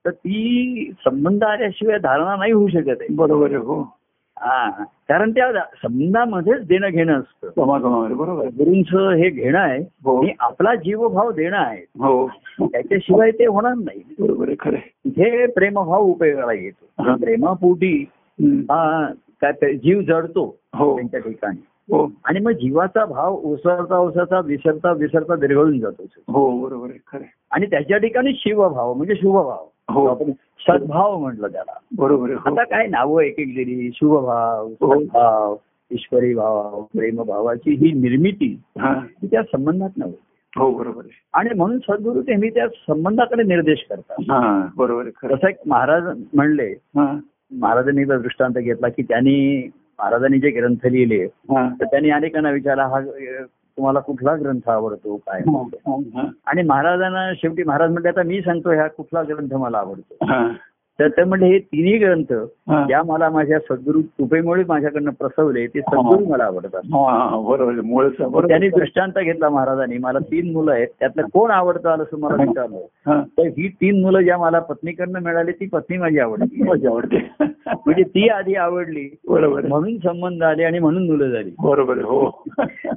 तर 0.04 0.10
ती 0.10 0.92
संबंध 1.04 1.44
आल्याशिवाय 1.44 1.98
धारणा 1.98 2.36
नाही 2.36 2.52
होऊ 2.52 2.68
शकत 2.68 2.96
आहे. 3.00 3.14
बरोबर 3.14 3.46
आहे 3.46 3.56
हो. 3.56 3.96
हा 4.38 4.70
कारण 5.08 5.30
त्या 5.30 5.52
संबंधामध्येच 5.82 6.66
देणं 6.66 6.88
घेणं 6.88 7.20
असतं. 7.20 7.48
बरोबर. 7.56 8.46
गुरूंचं 8.46 9.10
हे 9.10 9.30
घेणं 9.30 9.58
आहे 9.58 9.78
हो. 9.78 10.22
हे 10.22 10.32
आपला 10.40 10.74
जीवभाव 10.74 11.30
देणं 11.30 11.56
आहे. 11.56 11.82
हो. 11.82 12.28
त्याच्याशिवाय 12.60 13.30
ते 13.30 13.46
होणार 13.46 13.74
नाही. 13.74 14.02
बरोबर 14.18 14.48
आहे 14.48 14.56
खरं 14.60 15.46
प्रेमभाव 15.46 16.02
उपयोगाला 16.02 16.52
येतो. 16.52 17.16
प्रेमापोटी. 17.16 18.04
हा 18.42 19.08
काय 19.42 19.74
जीव 19.74 20.00
जडतो 20.00 20.56
हो. 20.74 20.94
त्यांच्या 20.96 21.20
ठिकाणी. 21.20 21.64
आणि 22.24 22.40
मग 22.40 22.50
जीवाचा 22.50 23.04
भाव 23.04 23.40
ओसरता 23.42 23.98
ओसरता 23.98 24.40
विसरता 24.40 24.92
विसरता 24.92 25.34
विरघळून 25.34 25.80
जातो. 25.80 26.04
हो 26.28 26.62
बरोबर 26.62 26.88
खरं. 27.12 27.22
आणि 27.50 27.66
त्याच्या 27.66 27.98
ठिकाणी 27.98 28.32
शिवभाव 28.34 28.94
म्हणजे 28.94 29.14
शुभभाव. 29.14 29.66
हो. 29.90 30.06
आपण 30.06 30.30
सद्भाव 30.58 31.18
म्हटलं 31.18 31.48
त्याला. 31.48 31.72
बरोबर 31.98 32.30
हो. 32.30 32.54
आता 32.54 32.64
काय 32.64 32.86
नावं 32.86 33.22
एक 33.22 33.38
एक 33.38 33.46
दिली 33.46 33.90
शुभभाव 33.94 34.66
हो. 34.66 35.00
सद्भाव 35.00 35.56
ईश्वरी 35.90 36.34
भाव 36.34 36.82
प्रेमभावाची 36.82 37.70
ही 37.74 37.92
निर्मिती 37.92 38.60
हा. 38.78 38.92
ही 38.92 39.26
त्या 39.26 39.42
संबंधात 39.42 39.90
नव्हे. 39.96 40.16
हो 40.56 40.70
बरोबर 40.70 41.02
आहे. 41.04 41.28
आणि 41.34 41.50
म्हणून 41.54 41.78
सद्गुरू 41.78 42.20
नेहमी 42.20 42.50
त्या 42.50 42.68
संबंधाकडे 42.68 43.42
निर्देश 43.42 43.86
करतात. 43.90 44.16
हा 44.20 44.68
बरोबर 44.76 45.04
जसं 45.04 45.48
एक 45.48 45.56
महाराज 45.66 46.02
म्हणले 46.34 46.66
हा. 46.66 47.18
महाराजांनी 47.52 48.04
दृष्टांत 48.04 48.54
घेतला 48.54 48.88
की 48.88 49.02
त्यांनी 49.02 49.68
महाराजांनी 49.98 50.38
जे 50.38 50.50
ग्रंथ 50.50 50.86
लिहिले 50.86 51.26
तर 51.80 51.84
त्यांनी 51.84 52.10
अनेकांना 52.10 52.50
विचारला 52.50 52.84
हा 52.86 53.00
तुम्हाला 53.78 54.00
कुठला 54.00 54.34
ग्रंथ 54.36 54.68
आवडतो 54.70 55.16
काय 55.16 55.40
आणि 56.46 56.62
महाराजांना 56.62 57.32
शेवटी 57.34 57.62
महाराज 57.62 57.90
म्हणले 57.90 58.08
आता 58.08 58.22
मी 58.22 58.40
सांगतो 58.42 58.72
ह्या 58.72 58.86
कुठला 58.88 59.22
ग्रंथ 59.22 59.54
मला 59.54 59.78
आवडतो? 59.78 60.26
तर 61.02 61.08
ते 61.08 61.24
म्हणजे 61.24 61.46
हे 61.46 61.58
तिन्ही 61.58 61.98
ग्रंथ. 61.98 62.32
ज्या 62.86 63.02
मला 63.02 63.30
माझ्या 63.30 63.58
सद्गुरू 63.58 64.00
कृपेमुळे 64.02 64.64
माझ्याकडनं 64.68 65.10
प्रसवले 65.10 65.66
ते 65.66 65.80
सद्गुरू 65.80 66.24
मला 66.32 66.44
आवडतात. 66.44 66.80
हा, 66.94 67.36
त्यांनी 68.48 68.68
दृष्टांत 68.68 69.12
घेतला 69.18 69.48
महाराजांनी 69.48 69.98
मला 69.98 70.18
तीन 70.18 70.52
मुलं 70.52 70.72
आहेत 70.72 70.88
त्यातलं 71.00 71.22
कोण 71.22 71.50
आवडतं 71.50 71.88
आलं 71.88 72.02
असं 72.02 72.18
मला 72.18 72.34
विचारलं. 72.42 72.76
हा. 73.06 73.22
तर 73.38 73.42
ही 73.42 73.68
तीन 73.68 74.00
मुलं 74.02 74.20
ज्या 74.20 74.38
मला 74.38 74.58
पत्नीकडनं 74.58 75.20
मिळाली 75.20 75.52
ती 75.52 75.66
पत्नी 75.66 75.96
माझी 75.96 76.18
आवडली. 76.18 76.62
मजा 76.62 76.90
आवडते. 76.90 77.28
म्हणजे 77.70 78.02
ती 78.02 78.28
आधी 78.28 78.54
आवडली 78.54 79.16
बरोबर 79.28 79.66
म्हणून 79.66 79.96
संबंध 79.96 80.42
आले 80.42 80.64
आणि 80.64 80.78
म्हणून 80.78 81.06
मुलं 81.06 81.30
झाली. 81.30 81.50
बरोबर 81.62 81.96
हो. 81.98 82.42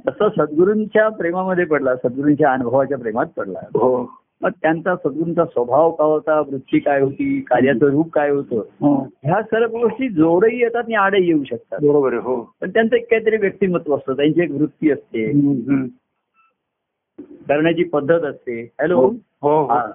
तसं 0.08 0.28
सद्गुरूंच्या 0.38 1.08
प्रेमामध्ये 1.08 1.64
पडला 1.64 1.96
सद्गुरूंच्या 1.96 2.52
अनुभवाच्या 2.52 2.98
प्रेमात 2.98 3.26
पडला. 3.36 3.58
हो. 3.74 4.10
मग 4.42 4.50
त्यांचा 4.62 4.94
सद्गुरूंचा 4.96 5.44
स्वभाव 5.44 5.90
काय 5.90 6.06
होता 6.06 6.40
वृत्ती 6.40 6.78
काय 6.78 7.00
होती 7.00 7.40
कार्याचं 7.40 7.86
रूप 7.86 8.10
काय 8.10 8.30
होतं? 8.30 8.56
हो. 8.56 8.94
ह्या 9.24 9.42
सर्व 9.42 9.78
गोष्टी 9.78 10.08
जोडही 10.08 10.60
येतात 10.60 10.82
आणि 10.84 10.94
आडही 10.94 11.26
येऊ 11.26 11.44
शकतात. 11.44 11.78
बरोबर 11.82 12.14
हो. 12.14 12.54
पण 12.60 12.70
त्यांचं 12.70 12.96
एक 12.96 13.10
काहीतरी 13.10 13.36
व्यक्तिमत्व 13.36 13.96
असतं 13.96 14.12
त्यांची 14.12 14.42
एक 14.42 14.50
वृत्ती 14.50 14.90
असते. 14.90 15.32
करण्याची 17.48 17.84
पद्धत 17.84 18.24
असते. 18.24 18.60
हॅलो? 18.80 19.00
हो 19.00 19.08
हो 19.42 19.64
हा. 19.64 19.86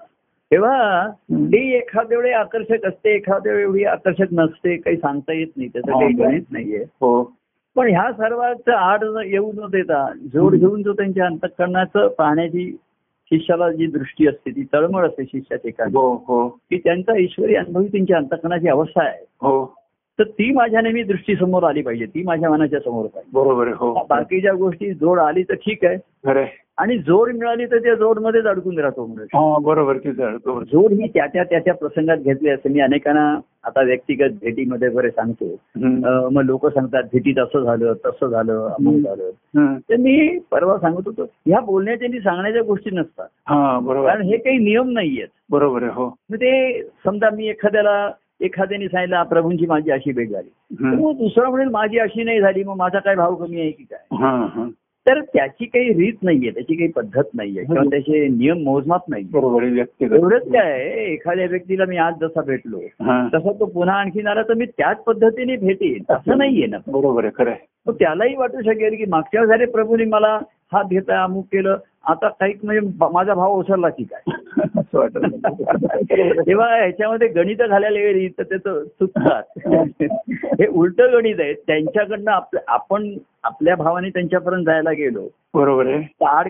तेव्हा 0.52 1.08
ती 1.32 1.74
एखाद्या 1.76 2.18
वेळी 2.18 2.32
आकर्षक 2.32 2.86
असते 2.86 3.16
एखाद्या 3.16 3.54
वेळी 3.54 3.64
एवढी 3.64 3.84
आकर्षक 3.84 4.28
नसते 4.32 4.78
काही 4.78 4.98
सांगता 4.98 5.34
येत 5.34 5.48
नाही 5.58 5.70
त्याचं 5.70 5.92
काही. 5.92 6.14
गणित 6.14 6.42
नाहीये. 6.52 6.84
हो. 7.02 7.24
पण 7.76 7.88
ह्या 7.88 8.12
सर्वांचं 8.12 8.72
आड 8.72 9.04
येऊ 9.26 9.52
न 9.52 9.68
देता 9.72 10.14
जोड 10.34 10.56
घेऊन 10.56 10.84
जो 10.84 10.94
त्यांच्या 10.94 11.26
अंतकरणाचं 11.26 12.08
पाहण्याची 12.08 12.78
शिष्याला 13.34 13.72
जी 13.72 13.86
दृष्टी 13.86 14.28
असते 14.28 14.52
ती 14.52 14.64
तळमळ 14.74 15.08
असते 15.08 15.24
शिष्याच्या 15.24 15.58
ठिकाणी 15.58 15.92
हो 15.94 16.16
हो. 16.16 16.48
की 16.48 16.78
त्यांचा 16.78 17.18
ईश्वरी 17.18 17.56
अनुभवी 17.56 17.88
त्यांच्या 17.88 18.18
अंतकरणाची 18.18 18.68
अवस्था 18.68 19.04
आहे. 19.04 19.26
हो. 19.30 19.74
तर 20.20 20.24
ती 20.24 20.52
माझ्या 20.52 20.82
नेहमी 20.82 21.04
दृष्टी 21.04 21.36
समोर 21.36 21.64
आली 21.64 21.82
पाहिजे 21.82 22.06
ती 22.06 22.24
माझ्या 22.24 22.50
मनाच्या 22.50 22.80
समोर 22.80 23.06
पाहिजे. 23.06 23.32
बरोबर 23.34 23.68
हो. 23.68 24.06
बाकीच्या 24.10 24.54
गोष्टी 24.54 24.94
जोड 24.94 25.20
आली 25.20 25.44
तर 25.44 25.54
ठीक 25.54 25.86
आहे. 25.86 25.98
आणि 26.82 26.98
जोड 26.98 27.32
मिळाली 27.32 27.66
तर 27.66 27.78
त्या 27.78 27.94
जोडमध्येच 27.96 28.46
अडकून 28.46 28.80
राहतो 28.80 29.06
हा 29.34 29.58
बरोबर 29.62 29.98
जोड 30.64 30.92
ही 30.92 31.08
त्या 31.08 31.26
त्या 31.26 31.44
त्याच्या 31.44 31.74
प्रसंगात 31.74 32.18
घेतली 32.18 32.50
असते 32.50 32.70
मी 32.70 32.80
अनेकांना 32.80 33.40
आता 33.64 33.82
व्यक्तिगत 33.82 34.30
भेटीमध्ये 34.42 34.88
वगैरे 34.88 35.10
सांगतो. 35.10 35.46
मग 36.30 36.42
लोक 36.42 36.66
सांगतात 36.68 37.04
भेटीत 37.04 37.40
असं 37.40 37.64
झालं 37.64 37.94
तसं 38.06 38.28
झालं 38.28 38.68
अमुक 38.70 38.96
झालं. 38.96 39.30
तर 39.90 39.96
मी 39.96 40.38
परवा 40.52 40.78
सांगत 40.78 41.08
होतो 41.08 41.24
ह्या 41.46 41.60
बोलण्याच्या 41.60 42.08
आणि 42.10 42.20
सांगण्याच्या 42.20 42.62
गोष्टी 42.62 42.90
नसतात. 42.96 43.28
बरोबर. 43.84 44.08
कारण 44.08 44.22
हे 44.22 44.38
काही 44.38 44.58
नियम 44.58 44.90
नाहीयेत. 44.90 45.28
बरोबर 45.50 45.84
हो. 45.84 46.10
ते 46.34 46.82
समजा 47.06 47.30
मी 47.30 47.48
एखाद्याला 47.48 48.12
एखाद्याने 48.42 48.88
सांगितलं 48.88 49.16
"आ, 49.16 49.24
प्रभूंची 49.24 49.66
माझी 49.66 49.92
अशी 49.92 50.12
भेट 50.12 50.30
झाली. 50.30 50.50
दुसरा 51.14 51.50
म्हणेल 51.50 51.68
माझी 51.68 51.98
अशी 52.00 52.24
नाही 52.24 52.42
झाली 52.42 52.64
मग 52.64 52.76
माझा 52.76 53.00
काय 53.00 53.16
भाव 53.16 53.36
कमी 53.36 53.60
आहे 53.60 53.72
की 53.72 53.84
काय? 53.84 54.16
तर 55.08 55.22
त्याची 55.22 55.66
काही 55.66 55.90
रीत 55.90 56.14
नाहीये 56.22 56.50
त्याची 56.52 56.76
काही 56.76 56.92
पद्धत 56.92 57.30
नाहीये 57.34 57.64
किंवा 57.64 57.84
त्याचे 57.84 58.28
नियम 58.28 58.58
मोजमाप 58.58 59.04
नाही 59.10 59.24
एवढंच 60.02 60.42
काय 60.42 60.82
एखाद्या 61.04 61.46
व्यक्तीला 61.50 61.86
मी 61.86 61.98
आज 61.98 62.14
जसा 62.22 62.42
भेटलो 62.42 62.80
तसा 63.34 63.52
तो 63.52 63.66
पुन्हा 63.66 63.96
आणखीन 63.96 64.28
आला 64.28 64.42
तर 64.42 64.54
मी 64.54 64.66
त्याच 64.66 65.04
पद्धतीने 65.04 65.56
भेटेन. 65.56 66.04
असं 66.10 66.38
नाहीये 66.38 66.68
ना. 66.68 66.78
बरोबर 66.88 67.26
आहे 67.26 67.32
खरं 67.36 67.92
त्यालाही 67.92 68.36
वाटू 68.36 68.62
शकेल 68.62 68.96
की 68.96 69.06
मागच्या 69.06 69.46
झाले 69.46 69.66
प्रभूने 69.66 70.06
मला 70.06 70.38
हात 70.74 70.86
घेता 70.90 71.24
अमुक 71.24 71.46
केलं 71.46 71.78
आता 72.08 72.28
काही 72.30 72.54
म्हणजे 72.64 73.08
माझा 73.12 73.34
भाव 73.34 73.52
ओसरला 73.52 73.90
की 73.90 74.04
काय? 74.04 74.32
असं 74.78 74.98
वाटत 75.00 75.18
तेव्हा 76.48 76.76
ह्याच्यामध्ये 76.76 77.28
गणित 77.28 77.58
घालायला 77.58 78.00
गेली 78.00 78.28
तर 78.28 78.44
त्याचं 78.44 78.84
चुकतात 78.84 79.44
हे 80.62 80.68
उलट 80.68 81.02
गणित 81.02 81.36
आहे. 81.40 81.54
त्यांच्याकडनं 81.54 82.40
आपण 82.68 83.18
आपल्या 83.44 83.76
भावाने 83.76 84.10
त्यांच्यापर्यंत 84.10 84.66
जायला 84.66 84.92
गेलो. 84.92 85.28
बरोबर 85.54 85.88
आहे. 85.88 86.02
तर 86.02 86.26
आड 86.26 86.48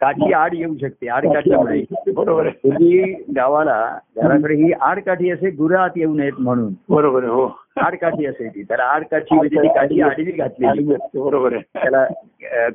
काठी 0.00 0.32
आड 0.32 0.54
येऊ 0.54 0.74
शकते 0.80 1.08
आड 1.08 1.26
काठीमुळे 1.32 1.80
बरोबर 2.12 2.46
आहे. 2.46 2.50
पूर्वी 2.62 3.12
गावाला 3.36 3.74
घराकडे 4.16 4.54
ही 4.54 4.70
आडकाठी 4.72 5.30
असे 5.30 5.50
गुरात 5.50 5.96
येऊ 5.96 6.14
नयेत 6.14 6.38
म्हणून. 6.38 6.72
बरोबर 6.88 7.24
हो. 7.24 7.46
आडकाठी 7.84 8.26
असायची. 8.26 8.62
तर 8.62 8.80
आडकाठी 8.80 9.34
म्हणजे 9.36 9.62
ती 9.62 9.68
काठी 9.68 10.00
आडवी 10.00 10.32
घातलेली. 10.32 10.84
बरोबर 11.14 11.56
त्याला 11.58 12.04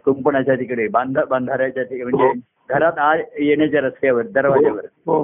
कुंपणाच्या 0.05 0.55
तिकडे 0.55 0.87
बांधा 0.87 1.23
बांधाऱ्याच्या 1.29 1.83
तिकडे 1.83 2.03
म्हणजे 2.03 2.39
घरात 2.69 2.99
आड 2.99 3.21
येण्याच्या 3.39 3.81
रस्त्यावर 3.81 4.25
दरवाज्यावर. 4.35 4.85
हो 5.07 5.23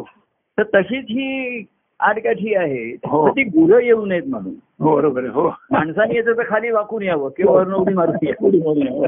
तर 0.58 0.64
तशीच 0.76 1.06
ही 1.10 1.66
आडकाठी 2.00 2.54
आहे. 2.56 2.84
हो. 3.06 3.28
ती 3.30 3.44
गुरं 3.44 3.80
येऊ 3.80 4.06
नयेत 4.06 4.24
म्हणून. 4.28 4.54
हो 4.80 4.96
बरोबर 4.96 5.26
हो. 5.26 5.48
माणसाने 5.72 6.16
याचं 6.18 6.38
तर 6.38 6.44
खाली 6.50 6.72
वाकून 6.72 7.04
यावं 7.04 7.30
किंवा 7.38 7.54
वरून 7.54 7.74
उडी 7.74 7.94
मारून 7.94 8.26
यावं 8.26 9.08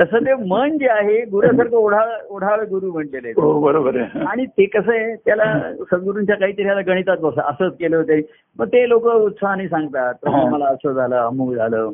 तसं 0.00 0.24
ते 0.26 0.34
मन 0.46 0.76
जे 0.78 0.88
आहे 0.88 1.20
गुरासारखं 1.26 1.76
ओढाळ 1.76 2.10
ओढाळ 2.28 2.64
गुरु 2.64 2.92
म्हटलेले 2.92 3.26
आहेत. 3.28 3.38
हो 3.38 3.60
बरोबर 3.60 3.96
आहे 3.96 4.24
आणि 4.26 4.44
ते 4.48 4.64
कसं 4.68 4.92
आहे 4.92 5.14
त्याला 5.16 5.44
सद्गुरूंच्या 5.90 6.36
काहीतरी 6.36 6.64
ह्याला 6.64 6.80
गणितात 6.86 7.18
बसा 7.18 7.42
असंच 7.42 7.76
केलं 7.76 7.96
होतं 7.96 8.20
मग 8.58 8.66
ते 8.66 8.88
लोक 8.88 9.06
उत्साहाने 9.06 9.68
सांगतात 9.68 10.14
"प्रभू, 10.14 10.36
हा. 10.36 10.48
मला 10.50 10.66
असं 10.66 10.92
झालं 10.92 11.16
अमुक 11.16 11.54
झालं. 11.54 11.90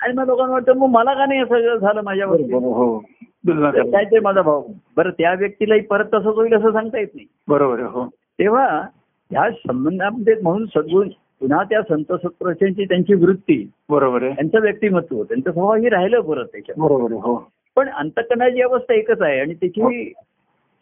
आणि 0.00 0.12
मग 0.12 0.26
लोकांना 0.26 0.52
वाटतं 0.52 0.78
मग 0.78 0.88
मला 0.90 1.14
का 1.14 1.26
नाही 1.26 1.40
असं 1.40 1.76
झालं 1.76 2.00
माझ्या 2.02 2.26
बरोबर 2.26 2.66
हो 2.66 2.98
तुलना 3.46 3.70
तर 3.70 3.80
करा. 3.80 3.90
काय 3.90 4.04
ते 4.04 4.20
माझा 4.20 4.42
भाऊ 4.42 4.62
बरं 4.96 5.10
त्या 5.10 5.32
व्यक्तीलाही 5.34 5.80
परत 5.86 6.04
तसंच 6.14 6.34
होईल 6.34 6.54
असं 6.54 6.72
सांगता 6.72 6.98
येत 6.98 7.08
नाही 7.14 7.26
बरोबर 7.48 7.80
हो 7.86 8.06
तेव्हा 8.38 8.66
ह्या 9.30 9.48
संबंधामध्ये 9.58 10.34
म्हणून 10.42 10.64
सद्गुरू 10.66 11.08
पुन्हा 11.40 11.62
त्या 11.62 11.82
संत 11.82 12.12
सत्पुरुषांची 12.12 12.84
त्यांची 12.84 13.14
वृत्ती 13.14 13.70
बरोबर 13.88 14.22
आहे. 14.22 14.34
त्यांचं 14.34 14.60
व्यक्तिमत्व 14.60 15.22
त्यांचं 15.22 15.52
स्वभाव 15.52 15.74
हे 15.74 15.88
राहिलं 15.88 16.20
परत 16.20 16.44
त्याच्यात. 16.44 16.80
बरोबर 16.80 17.12
आहे 17.12 17.20
हो. 17.20 17.50
पण 17.76 17.88
अंतकरणाची 17.88 18.62
अवस्था 18.62 18.94
एकच 18.94 19.22
आहे 19.22 19.40
आणि 19.40 19.54
त्याची 19.54 20.12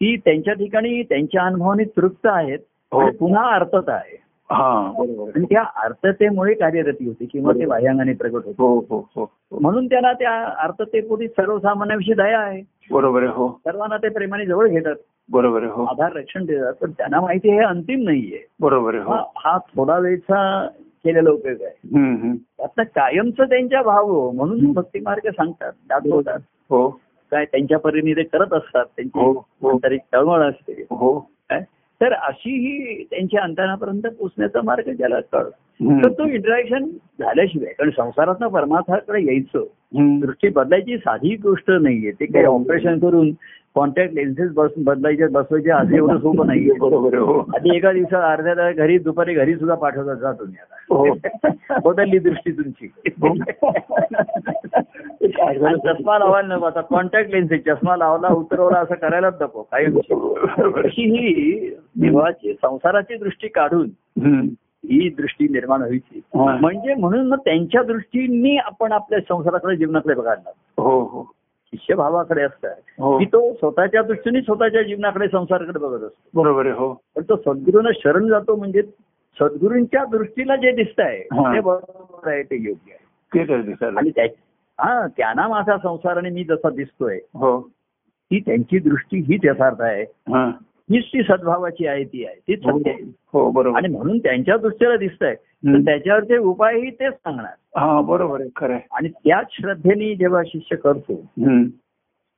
ती 0.01 0.17
त्यांच्या 0.17 0.55
ठिकाणी 0.55 1.03
त्यांच्या 1.03 1.43
अनुभवाने 1.43 1.85
तृप्त 1.85 2.27
आहेत 2.31 2.59
हो. 2.93 2.99
आणि 2.99 3.17
पुन्हा 3.17 3.55
अर्थता 3.55 3.93
आहे. 3.93 4.25
हा 4.51 4.93
बरोबर 4.99 5.23
आहे. 5.23 5.33
आणि 5.37 5.45
त्या 5.45 5.63
अर्थतेमुळे 5.77 6.55
कार्यरती 6.55 7.07
होते 7.07 7.25
किंवा 7.25 7.53
ते 7.53 7.67
बाह्यांगाने 7.67 8.13
प्रगट 8.13 8.35
होते. 8.35 8.55
हो 8.59 8.79
हो 8.79 9.09
हो. 9.17 9.31
हो. 9.53 9.59
म्हणून 9.61 9.87
त्यांना 9.87 10.13
त्या 10.13 10.45
अर्थतेपोटी 10.59 11.29
सर्वसामान्याविषयी 11.29 12.15
दया 12.15 12.41
आहे. 12.41 12.63
बरोबर 12.91 13.23
आहे 13.23 13.33
हो. 13.33 13.49
सर्वांना 13.49 13.97
ते 13.97 14.09
प्रेमाने 14.09 14.47
जवळ 14.47 14.69
घेतात. 14.69 14.95
बरोबर 15.33 15.63
आहे 15.63 15.71
हो. 15.73 15.85
आधार 15.85 16.13
रक्षण 16.13 16.45
देतात 16.45 16.73
पण 16.73 16.91
त्यांना 16.91 17.21
माहिती 17.21 17.51
आहे 17.51 17.59
हे 17.59 17.65
अंतिम 17.65 18.03
नाहीये. 18.03 18.47
बरोबर 18.61 18.95
आहे 18.95 19.05
हो. 19.05 19.13
हा 19.13 19.25
हा 19.37 19.59
थोडा 19.59 19.99
वेळचा 19.99 20.69
केलेला 21.05 21.31
उपयोग 21.31 21.63
आहे. 21.63 21.99
हम्म, 21.99 22.17
हम्म. 22.17 22.35
त्यातनं 22.35 22.85
कायमचं 22.85 23.45
त्यांच्या 23.45 23.83
भाव 23.83 24.07
हो, 24.07 24.31
म्हणून 24.31 24.73
भक्ती 24.73 25.01
मार्ग 25.01 25.31
सांगतात 25.31 25.73
दाखवतात 25.89 26.39
हो 26.71 26.89
काय 27.31 27.45
त्यांच्या 27.45 27.79
परीने 27.79 28.13
ते 28.13 28.23
करत 28.23 28.53
असतात 28.53 28.85
हो, 28.85 28.91
त्यांची 28.97 29.19
हो. 29.19 29.71
आंतरिक 29.71 30.01
तळमळ 30.13 30.41
असते. 30.41 30.73
हो. 30.91 31.19
काय? 31.21 31.65
तर 32.01 32.13
अशी 32.13 32.51
ही 32.51 33.05
त्यांच्या 33.05 33.43
अंतरापर्यंत 33.43 34.03
पोचण्याचा 34.03 34.61
मार्ग 34.65 34.93
ज्याला 34.93 35.21
कळ 35.21 35.45
हम्म. 35.81 36.05
तर 36.05 36.09
तो 36.09 36.25
इंटरॅक्शन 36.25 36.85
झाल्याशिवाय 37.19 37.73
कारण 37.73 37.91
संसारातनं 37.91 38.49
परमार्थाकडे 38.49 39.25
यायचं. 39.25 39.59
हम्म. 39.99 40.21
दृष्टी 40.21 40.49
बदलायची 40.49 40.99
साधी 40.99 41.37
गोष्ट 41.37 41.71
नाहीये. 41.71 42.11
ते 42.11 42.27
काही 42.27 42.45
ऑपरेशन 42.45 42.99
करून 42.99 43.31
कॉन्टॅक्ट 43.75 44.15
लेन्सेस 44.15 44.51
बदलायचे 44.85 45.27
बसवायचे 45.27 45.71
असं 45.71 45.95
एवढं 45.95 46.19
सोपं 46.19 46.47
नाहीये 46.47 46.73
बरोबर 46.73 47.15
आहे 47.15 47.23
हो. 47.23 47.39
आधी 47.41 47.77
एका 47.77 47.93
दिवसात 47.93 48.39
अर्ध्या 48.39 48.73
घरी 48.73 48.99
दुपारी 48.99 49.35
घरी 49.35 49.55
सुद्धा 49.55 49.75
पाठवतात 49.75 50.17
जा 50.17 50.33
तुम्ही 50.33 50.55
हो. 50.91 51.07
आता 51.07 51.79
बदलली 51.85 52.19
दृष्टी 52.19 52.53
तुमची. 52.53 52.93
आणि 55.43 55.75
चष्मा 55.75 56.19
लावायला 56.19 56.55
नको 56.55 56.67
आता. 56.67 56.81
कॉन्टॅक्ट 56.81 57.31
लेन्स 57.31 57.51
चष्मा 57.51 57.97
लावला 57.97 58.29
उतरवला 58.29 58.79
असं 58.79 58.95
करायलाच 58.95 59.43
नको. 59.43 59.63
काही. 59.63 59.87
अशी 59.87 61.03
ही 61.03 61.71
देवाची 62.01 62.53
संसाराची 62.53 63.17
दृष्टी 63.17 63.49
काढून. 63.49 63.89
ही 64.87 65.09
दृष्टी 65.09 65.45
निर्माण 65.45 65.81
व्हायची. 65.81 66.19
हा. 66.19 66.59
म्हणजे 66.61 66.95
म्हणून 66.95 67.29
मग 67.29 67.39
त्यांच्या 67.39 67.83
दृष्टीने 67.83 68.57
आपण 68.57 68.93
आपल्या 68.93 69.19
संसाराकडे 69.21 69.77
जीवनाकडे 69.77 70.15
बघायला 70.15 70.43
लागतो. 70.47 70.83
हो. 70.83 71.31
हो 71.75 71.81
शिष्यभावाकडे 71.81 72.43
असतात. 72.43 72.75
हो. 72.99 73.19
की 73.19 73.25
तो 73.25 73.55
स्वतःच्या 73.55 74.03
दृष्टीने 74.03 74.41
स्वतःच्या 74.41 74.83
जीवनाकडे 74.83 75.29
संसाराकडे 75.29 75.79
बघत 75.79 76.05
असतो. 76.05 76.43
बरोबर 76.43 76.67
हो. 76.67 77.01
पण 77.17 77.23
तो 77.23 77.37
सद्गुरूंना 77.37 77.91
शरण 77.95 78.29
जातो 78.29 78.57
म्हणजे 78.57 78.83
सद्गुरूंच्या 79.41 80.05
दृष्टीला 80.05 80.57
जे 80.57 80.73
दिसत 80.73 81.01
आहे 81.01 81.19
हा. 81.19 81.55
ते 81.55 81.61
बरोबर 81.61 82.33
आहे 82.33 82.43
ते 82.43 82.57
योग्य 82.57 82.93
आहे. 82.93 83.05
आणि 83.87 84.11
हा 84.81 85.07
त्यांना 85.07 85.49
माझा 85.49 85.77
संसार 85.79 86.17
आणि 86.17 86.31
मी 86.31 86.45
जसा 86.45 86.71
दिसतोय 86.71 87.19
हो. 87.35 87.69
ती 88.31 88.41
त्यांची 88.41 88.79
दृष्टी 88.79 89.19
हीच 89.19 89.41
यथार्थ 89.45 89.81
आहे. 89.81 90.03
हा. 90.03 90.51
हीच 90.91 91.05
ती 91.05 91.23
सद्भावाची 91.23 91.87
आहे 91.87 92.05
ती 92.05 92.25
आहे. 92.25 92.37
तीच 92.49 92.61
सत्य 92.61 92.91
आहे. 92.91 93.13
हो 93.33 93.51
बरोबर. 93.51 93.77
आणि 93.77 93.89
म्हणून 93.89 94.19
त्यांच्या 94.19 94.57
दृष्टीला 94.57 94.97
दिसतंय. 94.97 95.35
तर 95.35 95.69
हम्म. 95.69 95.81
त्याच्यावरचे 95.81 96.37
उपायही 96.37 96.91
तेच 96.91 97.13
सांगणार. 97.13 97.81
हा 97.81 98.01
बरोबर 98.01 98.41
आहे. 98.41 98.51
खरं 98.57 98.73
आहे. 98.73 98.87
आणि 98.93 99.09
त्याच 99.09 99.47
श्रद्धेने 99.51 100.15
जेव्हा 100.15 100.43
शिष्य 100.47 100.77
करतो. 100.77 101.15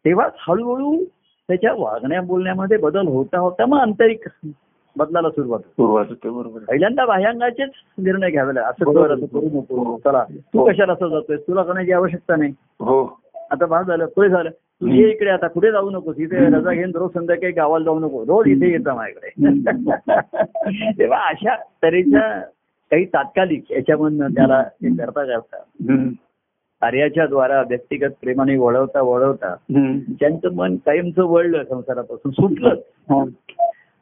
तेव्हाच 0.04 0.34
हळूहळू 0.38 1.04
त्याच्या 1.48 1.72
वागण्या 1.72 2.22
बोलण्यामध्ये 2.22 2.76
बदल 2.76 3.06
होता 3.06 3.38
होता 3.38 3.66
मग 3.66 3.78
आंतरिक 3.78 4.20
बदलाला 4.96 5.30
सुरुवात 5.30 5.58
होते. 5.58 5.68
सुरुवात 5.68 6.04
होते 6.08 6.30
बरोबर 6.30 6.56
आहे. 6.56 6.66
पहिल्यांदा 6.66 7.04
बाह्यांगाचेच 7.04 7.70
निर्णय 7.98 8.30
घ्यावे 8.30 8.54
लागले. 8.54 8.84
असं 8.84 8.92
कर 8.92 9.14
असं 9.14 9.26
करू 9.26 9.46
नको. 9.46 9.96
चला 10.04 10.24
तू 10.30 10.58
हो. 10.58 10.66
कशाला 10.66 10.92
असं 10.92 11.08
जातोय 11.08 11.36
तुला 11.36 11.62
करण्याची 11.62 11.92
आवश्यकता 11.92 12.36
नाही. 12.36 12.52
हो. 12.60 13.20
आता 13.50 13.66
बाद 13.66 13.86
झालं 13.86 14.06
पुढे 14.06 14.28
झालं. 14.28 14.50
तू 14.50 14.86
ये 14.86 15.10
इकडे 15.10 15.30
आता 15.30 15.46
पुढे 15.46 15.72
जाऊ 15.72 15.90
नकोस? 15.90 16.16
इथे 16.18 16.36
रजा 16.36 16.72
घेऊन 16.72 16.90
रोज 16.94 17.10
संध्याकाळी 17.14 17.52
गावाला 17.52 17.84
जाऊ 17.84 17.98
नको. 17.98 18.22
रोज 18.22 18.46
इथे 18.46 18.70
येतं 18.70 18.94
माझ्याकडे. 18.94 19.30
तेव्हा 20.98 21.18
अशा 21.28 21.56
तऱ्हेच्या 21.82 22.40
काही 22.90 23.04
तात्कालिक 23.04 23.72
याच्यामधनं 23.72 24.28
त्याला 24.28 24.58
हे 24.58 24.96
करता 24.96 25.24
करता. 25.24 25.56
कार्याच्या 26.80 27.26
द्वारा 27.26 27.60
व्यक्तिगत 27.60 28.10
प्रेमाने 28.22 28.56
वळवता 28.56 29.02
वळवता. 29.02 29.54
ज्यांचं 30.08 30.54
मन 30.54 30.76
कायमचं 30.76 31.24
वळलं 31.24 31.64
संसारापासून 31.64 32.32
सुटलं 32.32 32.68
हा. 33.10 33.24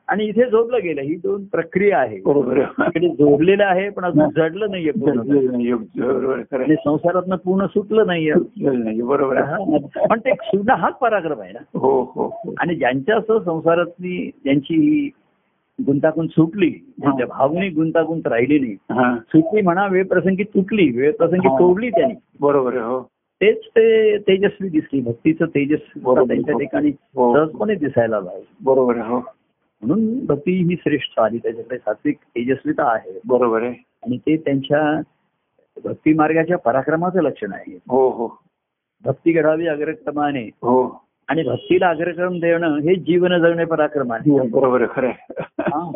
आणि 0.08 0.24
इथे 0.24 0.44
जोडलं 0.50 0.78
गेलं. 0.82 1.00
ही 1.00 1.14
दोन 1.14 1.44
प्रक्रिया 1.44 1.98
आहे. 1.98 2.20
बरोबर. 2.26 2.60
जोडलेलं 2.98 3.64
आहे 3.64 3.88
पण 3.90 4.04
अजून 4.04 4.28
जडलं 4.36 4.66
नाहीये 4.70 4.92
पूर्ण. 4.92 6.42
संसारातनं 6.74 7.36
पूर्ण 7.36 7.66
सुटलं 7.66 8.06
नाहीये. 8.06 8.32
नाही, 8.60 9.02
बरोबर 9.02 9.36
आहे. 9.36 9.50
हा. 9.50 10.06
पण 10.06 10.18
ते 10.18 10.30
सुद्धा 10.30 10.74
हाच 10.74 10.94
पराक्रम 10.94 11.40
आहे 11.40 11.52
ना. 11.52 11.78
हो 11.78 12.02
हो 12.02 12.40
हो. 12.44 12.54
आणि 12.58 12.74
ज्यांच्या 12.74 13.16
असं 13.16 13.38
संसारातली 13.38 14.30
ज्यांची 14.44 14.74
ही 14.74 15.10
गुंतागुंत 15.86 16.28
सुटली 16.28 16.70
ज्यांच्या 16.70 17.26
भावनिक 17.26 17.74
गुंतागुंत 17.74 18.26
राहिली 18.26 18.58
नाही 18.58 18.76
हा. 18.90 19.16
सुटली 19.16 19.60
म्हणा 19.60 19.86
वेळ 19.86 20.06
प्रसंगी 20.06 20.42
तुटली 20.42 20.90
वेळ 20.96 21.12
प्रसंगी 21.12 21.48
हा. 21.48 21.58
तोडली 21.58 21.90
त्यांनी. 21.90 22.14
बरोबर 22.40 22.74
हो. 22.76 23.08
तेच 23.40 23.60
ते 23.60 24.18
तेजस्वी 24.18 24.68
दिसली. 24.68 25.00
भक्तीचं 25.00 25.44
तेजस्वी. 25.46 26.26
त्यांच्या 26.26 26.58
ठिकाणी 26.58 26.88
हो. 26.88 27.36
सहजपणे 27.36 27.74
दिसायला 27.74 28.16
लागलं. 28.16 28.40
बरोबर 28.64 28.96
हो. 28.96 29.20
म्हणून 29.86 30.26
भक्ती 30.26 30.50
ही 30.50 30.76
श्रेष्ठ 30.80 31.20
आली 31.20 31.38
त्याच्याकडे 31.38 31.78
सात्विक 31.78 32.16
तेजस्विता 32.16 32.94
आहे. 32.94 33.20
बरोबर 33.28 33.62
आहे. 33.62 33.74
आणि 34.02 34.16
ते 34.16 34.36
त्यांच्या 34.36 35.00
भक्ती 35.84 36.14
मार्गाच्या 36.14 36.58
पराक्रमाचं 36.58 37.22
लक्षण 37.22 37.52
आहे. 37.52 37.78
हो 37.88 38.10
हो. 38.10 38.38
भक्ती 39.04 39.32
घडावी 39.32 39.66
अग्रक्रमाने. 39.66 40.42
हो. 40.42 41.04
आणि 41.28 41.42
भक्तीला 41.42 41.88
अग्रक्रम 41.88 42.38
देणं 42.38 42.76
हे 42.76 42.94
जीवन 42.94 43.38
जगणे 43.38 43.64
पराक्रम 43.64 44.12
आहे 44.12 44.48
बरोबर 44.48 44.86
खरं. 44.90 45.10
हा. 45.60 45.90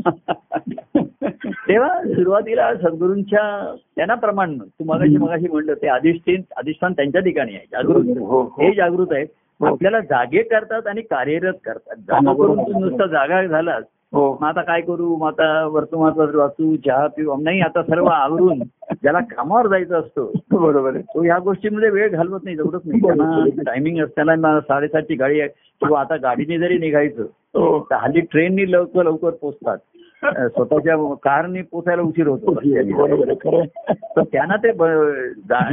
तेव्हा 1.69 2.03
सुरुवातीला 2.03 2.75
सद्गुरूंच्या 2.75 3.75
त्यांना 3.97 4.15
प्रमाण 4.15 4.59
तू 4.59 4.85
मगाशी 4.85 5.49
म्हणलं 5.49 5.75
ते 5.75 5.87
अधिष्ठान 5.87 6.37
अधिष्ठान 6.57 6.93
त्यांच्या 6.93 7.21
ठिकाणी 7.21 7.55
आहे 7.55 7.67
जागृत. 7.73 8.19
हो 8.19 8.43
हो. 8.43 8.63
हे 8.63 8.75
जागृत 8.75 9.07
आहे 9.11 9.23
हो. 9.23 9.48
आपल्याला 9.61 10.01
जागे 10.01 10.43
करतात 10.43 10.87
आणि 10.87 11.03
कार्यरत 11.03 11.55
करतात. 11.65 11.97
जागा 12.09 12.33
करून 12.33 12.59
नुसता 12.81 13.07
जागा 13.07 13.47
झालास. 13.47 13.85
हो. 14.13 14.39
मग 14.41 14.47
आता 14.49 14.63
काय 14.63 14.81
करू? 14.81 15.17
मग 15.17 15.27
आता 15.27 15.65
वर्तमानपत्र 15.73 16.37
वाचू 16.37 16.77
चहा 16.87 17.07
पिऊ. 17.07 17.37
नाही 17.43 17.61
आता 17.61 17.83
सर्व 17.83 18.07
आवरून 18.07 18.59
ज्याला 18.93 19.21
कामावर 19.21 19.67
जायचं 19.69 19.99
असतो 20.01 20.25
बरोबर 20.53 20.97
तो 20.99 21.23
ह्या 21.23 21.39
गोष्टीमध्ये 21.39 21.89
वेळ 21.91 22.09
घालवत 22.11 22.45
नाही 22.45 22.57
जवळच 22.57 22.81
नाही. 22.85 23.01
त्यांना 23.01 23.63
टायमिंग 23.67 24.01
असताना 24.05 24.61
साडेसातची 24.61 25.15
गाडी 25.15 25.41
आहे 25.41 25.49
किंवा 25.49 26.01
आता 26.01 26.17
गाडीने 26.17 26.59
जरी 26.59 26.79
निघायचं 26.79 27.23
हो. 27.23 27.79
तर 27.91 27.95
हल्ली 27.95 28.21
ट्रेननी 28.21 28.73
लवकर 28.73 29.03
लवकर 29.05 29.31
पोचतात. 29.31 29.79
स्वतःच्या 30.25 31.15
कारने 31.23 31.63
पोचायला 31.63 32.03
उशीर 32.03 32.27
होतो. 32.27 32.55
तर 32.55 34.23
त्यांना 34.23 34.57
ते 34.57 34.73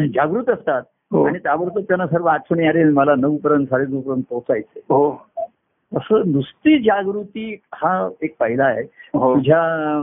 जागृत 0.07 0.49
असतात. 0.49 0.81
हो. 0.81 0.94
आणि 1.23 1.39
ताबडतोब 1.39 1.83
त्यांना 1.83 2.07
सर्व 2.07 2.25
आठवणी 2.25 2.67
अरे 2.67 2.83
मला 2.83 3.15
नऊ 3.15 3.37
पर्यंत 3.37 3.65
साडेनऊ 3.65 4.01
पर्यंत 4.01 4.23
पोहोचायचंय 4.29 4.81
हो. 4.89 5.27
असं 5.95 6.21
नुसती 6.25 6.79
जागृती 6.79 7.59
हा 7.73 8.09
एक 8.21 8.35
पहिला 8.39 8.63
आहे. 8.65 8.81
हो. 9.13 9.35
तुझ्या. 9.35 10.01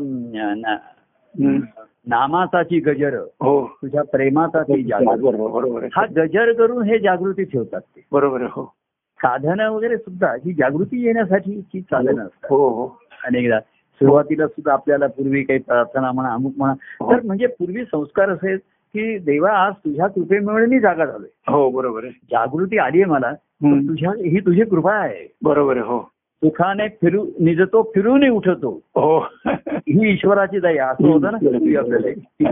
नामाचाची 2.07 2.81
गजर 2.81 3.15
हो. 3.15 3.67
तुझ्या 3.67 4.03
प्रेमाचा 4.03 4.63
ती 4.63 4.83
जागृती. 4.83 5.21
बरोबर 5.21 5.85
हा 5.85 6.07
गजर 6.17 6.53
करून 6.53 6.83
हे 6.83 6.99
जागृती 6.99 7.45
ठेवतात 7.45 7.81
ते. 7.81 8.01
बरोबर 8.13 8.43
हो. 8.43 8.75
साधनं 9.19 9.69
वगैरे 9.69 9.97
सुद्धा 9.97 10.33
ही 10.33 10.53
जागृती 10.53 11.05
येण्यासाठी 11.07 11.61
ची 11.61 11.81
साधनं 11.81 12.23
असतात. 12.23 12.51
हो 12.51 12.69
हो. 12.69 12.87
अनेकदा 13.25 13.61
सुरुवातीला 13.61 14.47
सुद्धा 14.47 14.73
आपल्याला 14.73 15.07
पूर्वी 15.07 15.43
काही 15.43 15.59
प्रार्थना 15.59 16.13
म्हणा 16.13 16.33
अमुक 16.33 16.53
म्हणा 16.57 16.73
हो. 16.73 17.13
तर 17.13 17.21
म्हणजे 17.25 17.47
पूर्वी 17.47 17.85
संस्कार 17.85 18.31
असे 18.31 18.57
की 18.95 19.19
देवा 19.19 19.51
आज 19.57 19.73
तुझ्या 19.85 20.07
कृपेमुळे 20.07 20.67
मी 20.67 20.79
जागा 20.81 21.05
झालोय. 21.05 21.29
हो 21.53 21.69
बरोबर 21.71 22.05
आहे. 22.05 22.13
जागृती 22.33 22.79
आली 22.79 23.03
आहे 23.03 23.11
मला 23.11 23.33
तुझ्या 23.65 24.11
ही 24.11 24.41
तुझी 24.41 24.65
कृपा 24.65 24.95
आहे. 24.95 25.27
बरोबर 25.45 25.77
आहे 25.77 25.87
हो. 25.87 26.01
सुखाने 26.43 26.87
फिरू 27.01 27.25
निजतो 27.41 27.83
फिरूनही 27.95 28.29
उठतो. 28.29 28.71
हो. 28.97 29.19
ही 29.47 30.11
ईश्वराची 30.13 30.61
दया 30.61 30.87
असं 30.89 31.09
होतं 31.09 31.33
ना? 31.33 31.37
आपल्याला 31.79 32.51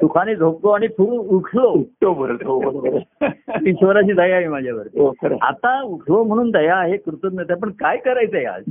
सुखाने 0.00 0.34
झोपतो 0.36 0.68
आणि 0.68 0.88
फिरून 0.88 1.18
उठलो. 1.36 1.82
तो 2.02 2.12
बरोबर 2.14 2.44
हो 2.46 2.58
बरोबर. 2.60 3.28
ईश्वराची 3.66 4.12
दया 4.12 4.36
आहे 4.36 4.48
माझ्यावर 4.48 4.86
हो. 4.98 5.36
आता 5.42 5.80
उठलो 5.82 6.22
म्हणून 6.24 6.50
दया 6.50 6.76
आहे 6.76 6.96
कृतज्ञता 6.96 7.54
पण 7.54 7.70
काय 7.80 7.96
करायचंय 7.96 8.44
आज. 8.44 8.62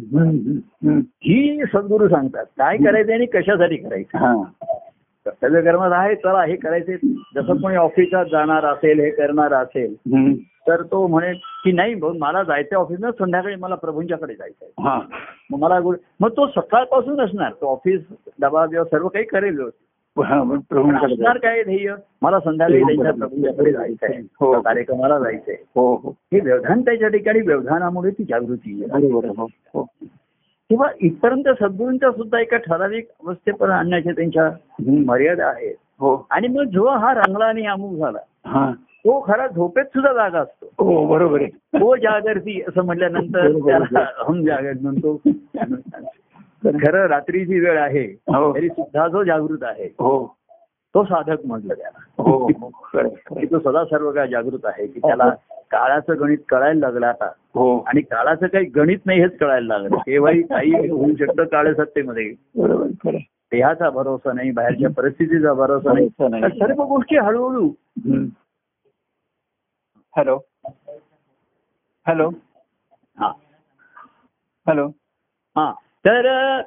ही 1.23 1.63
सद्गुरू 1.73 2.07
सांगतात 2.07 2.45
काय 2.57 2.77
करायचंय 2.77 3.13
आणि 3.15 3.25
कशासाठी 3.25 3.75
करायचं 3.75 4.43
कर्तव्य 5.29 5.61
कर्मात 5.61 5.91
आहे 5.93 6.15
चला 6.15 6.43
हे 6.43 6.55
करायचे. 6.55 6.97
जसं 7.35 7.55
कोणी 7.55 7.75
ऑफिसात 7.75 8.25
जाणार 8.25 8.65
असेल 8.65 8.99
हे 8.99 9.09
करणार 9.09 9.53
असेल. 9.53 9.95
तर 10.43 10.81
तो 10.81 11.07
म्हणेल 11.07 11.35
की 11.63 11.71
नाही 11.71 11.95
भाऊ 11.95 12.13
मला 12.17 12.43
जायचं 12.43 12.75
ऑफिसनं 12.75 13.11
संध्याकाळी 13.11 13.55
मला 13.55 13.75
प्रभूंच्याकडे 13.75 14.33
जायचंय. 14.33 14.69
हा. 14.83 15.01
मग 15.51 15.59
मला 15.59 15.79
मग 16.19 16.29
तो 16.29 16.47
सकाळपासून 16.47 17.21
असणार. 17.21 17.51
तो 17.51 17.71
ऑफिस 17.71 18.01
डबा 18.39 18.65
बिबा 18.65 18.83
सर्व 18.83 19.07
काही 19.07 19.25
करेल. 19.25 19.59
हा, 20.25 20.57
असणार 21.05 21.37
काय 21.37 21.63
ध्येय? 21.63 21.95
मला 22.21 22.39
संध्याकाळी 22.39 22.81
त्यांच्या 22.81 23.13
प्रभूंच्याकडे 23.13 23.71
जायचंय. 23.71 24.21
हो. 24.39 24.51
त्या 24.51 24.61
कार्यक्रमाला 24.61 25.19
जायचंय. 25.19 25.55
हो 25.75 25.95
हो. 25.95 26.09
हे 26.33 26.39
व्यवधान 26.39 26.81
त्याच्या 26.81 27.07
ठिकाणी 27.07 27.39
व्यवधानामुळे 27.39 28.11
ती 28.11 28.23
जागृती 28.23 28.85
हो 30.71 30.75
हो 30.75 30.83
किंवा 30.83 30.89
इथपर्यंत 31.01 31.47
सद्गुरूंच्या 31.59 32.11
सुद्धा 32.11 32.39
एका 32.39 32.57
ठराविक 32.57 33.07
अवस्थेपर्यंत 33.25 33.79
आणण्याच्या 33.79 34.13
त्यांच्या. 34.13 34.49
मर्यादा 35.05 35.45
आहेत. 35.45 35.75
हो. 35.99 36.27
आणि 36.29 36.47
मग 36.47 36.63
जो 36.63 36.87
हा 36.87 37.13
रंगला 37.13 37.45
आणि 37.45 37.65
अमुक 37.65 37.93
झाला 37.93 38.19
हा. 38.45 38.71
तो 38.71 39.23
खरा 39.27 39.47
झोपेत 39.47 39.85
सुद्धा 39.85 40.13
जागा 40.13 40.39
असतो. 40.39 40.85
हो 40.85 41.05
बरोबर 41.05 41.41
आहे. 41.41 41.49
तो 41.49 41.95
जागरती 41.95 42.61
असं 42.61 42.85
म्हटल्यानंतर. 42.85 43.51
त्याला 43.51 44.05
हम 44.17 44.45
जागर 44.45 44.73
म्हणतो. 44.81 45.17
खरं 46.63 47.05
रात्रीची 47.07 47.59
वेळ 47.59 47.79
आहे 47.79 48.03
हो. 48.03 48.55
तरी 48.55 48.69
सुद्धा 48.69 49.07
जो 49.07 49.23
जागृत 49.23 49.63
आहे 49.63 49.85
हो. 49.85 50.35
तो 50.95 51.03
साधक 51.03 51.45
म्हटलं 51.45 51.73
त्याला 51.73 52.23
हो 52.23 52.37
हो. 52.37 52.69
तो 53.45 53.59
सदा 53.59 53.85
सर्व 53.85 54.11
काय 54.11 54.27
जागृत 54.27 54.65
आहे 54.65 54.87
की 54.87 54.99
त्याला 54.99 55.29
काळाचं 55.71 56.13
गणित 56.19 56.37
कळायला 56.49 56.79
लागलं 56.79 57.07
आता. 57.07 57.31
हो. 57.55 57.79
आणि 57.79 58.01
काळाचं 58.01 58.47
काही 58.47 58.65
गणित 58.65 59.05
नाही 59.05 59.21
हेच 59.21 59.37
कळायला 59.37 59.77
लागलं. 59.77 59.97
केव्हाही 59.97 60.41
काही 60.41 60.89
होऊ 60.89 61.11
शकतं 61.19 61.43
काळ 61.43 61.73
सत्तेमध्ये. 61.73 62.33
बरोबर. 62.55 63.17
देहाचा 63.51 63.89
भरोसा 63.89 64.33
नाही 64.33 64.51
बाहेरच्या 64.51 64.89
परिस्थितीचा 64.89 65.53
भरोसा 65.53 65.93
नाही. 65.93 66.09
सर्व 66.59 66.83
गोष्टी 66.83 67.17
हळूहळू. 67.17 67.69
हॅलो. 70.17 70.39
हॅलो. 72.07 72.29
हा. 73.19 73.31
हॅलो. 74.67 74.87
हा. 75.55 75.71
तर 76.05 76.59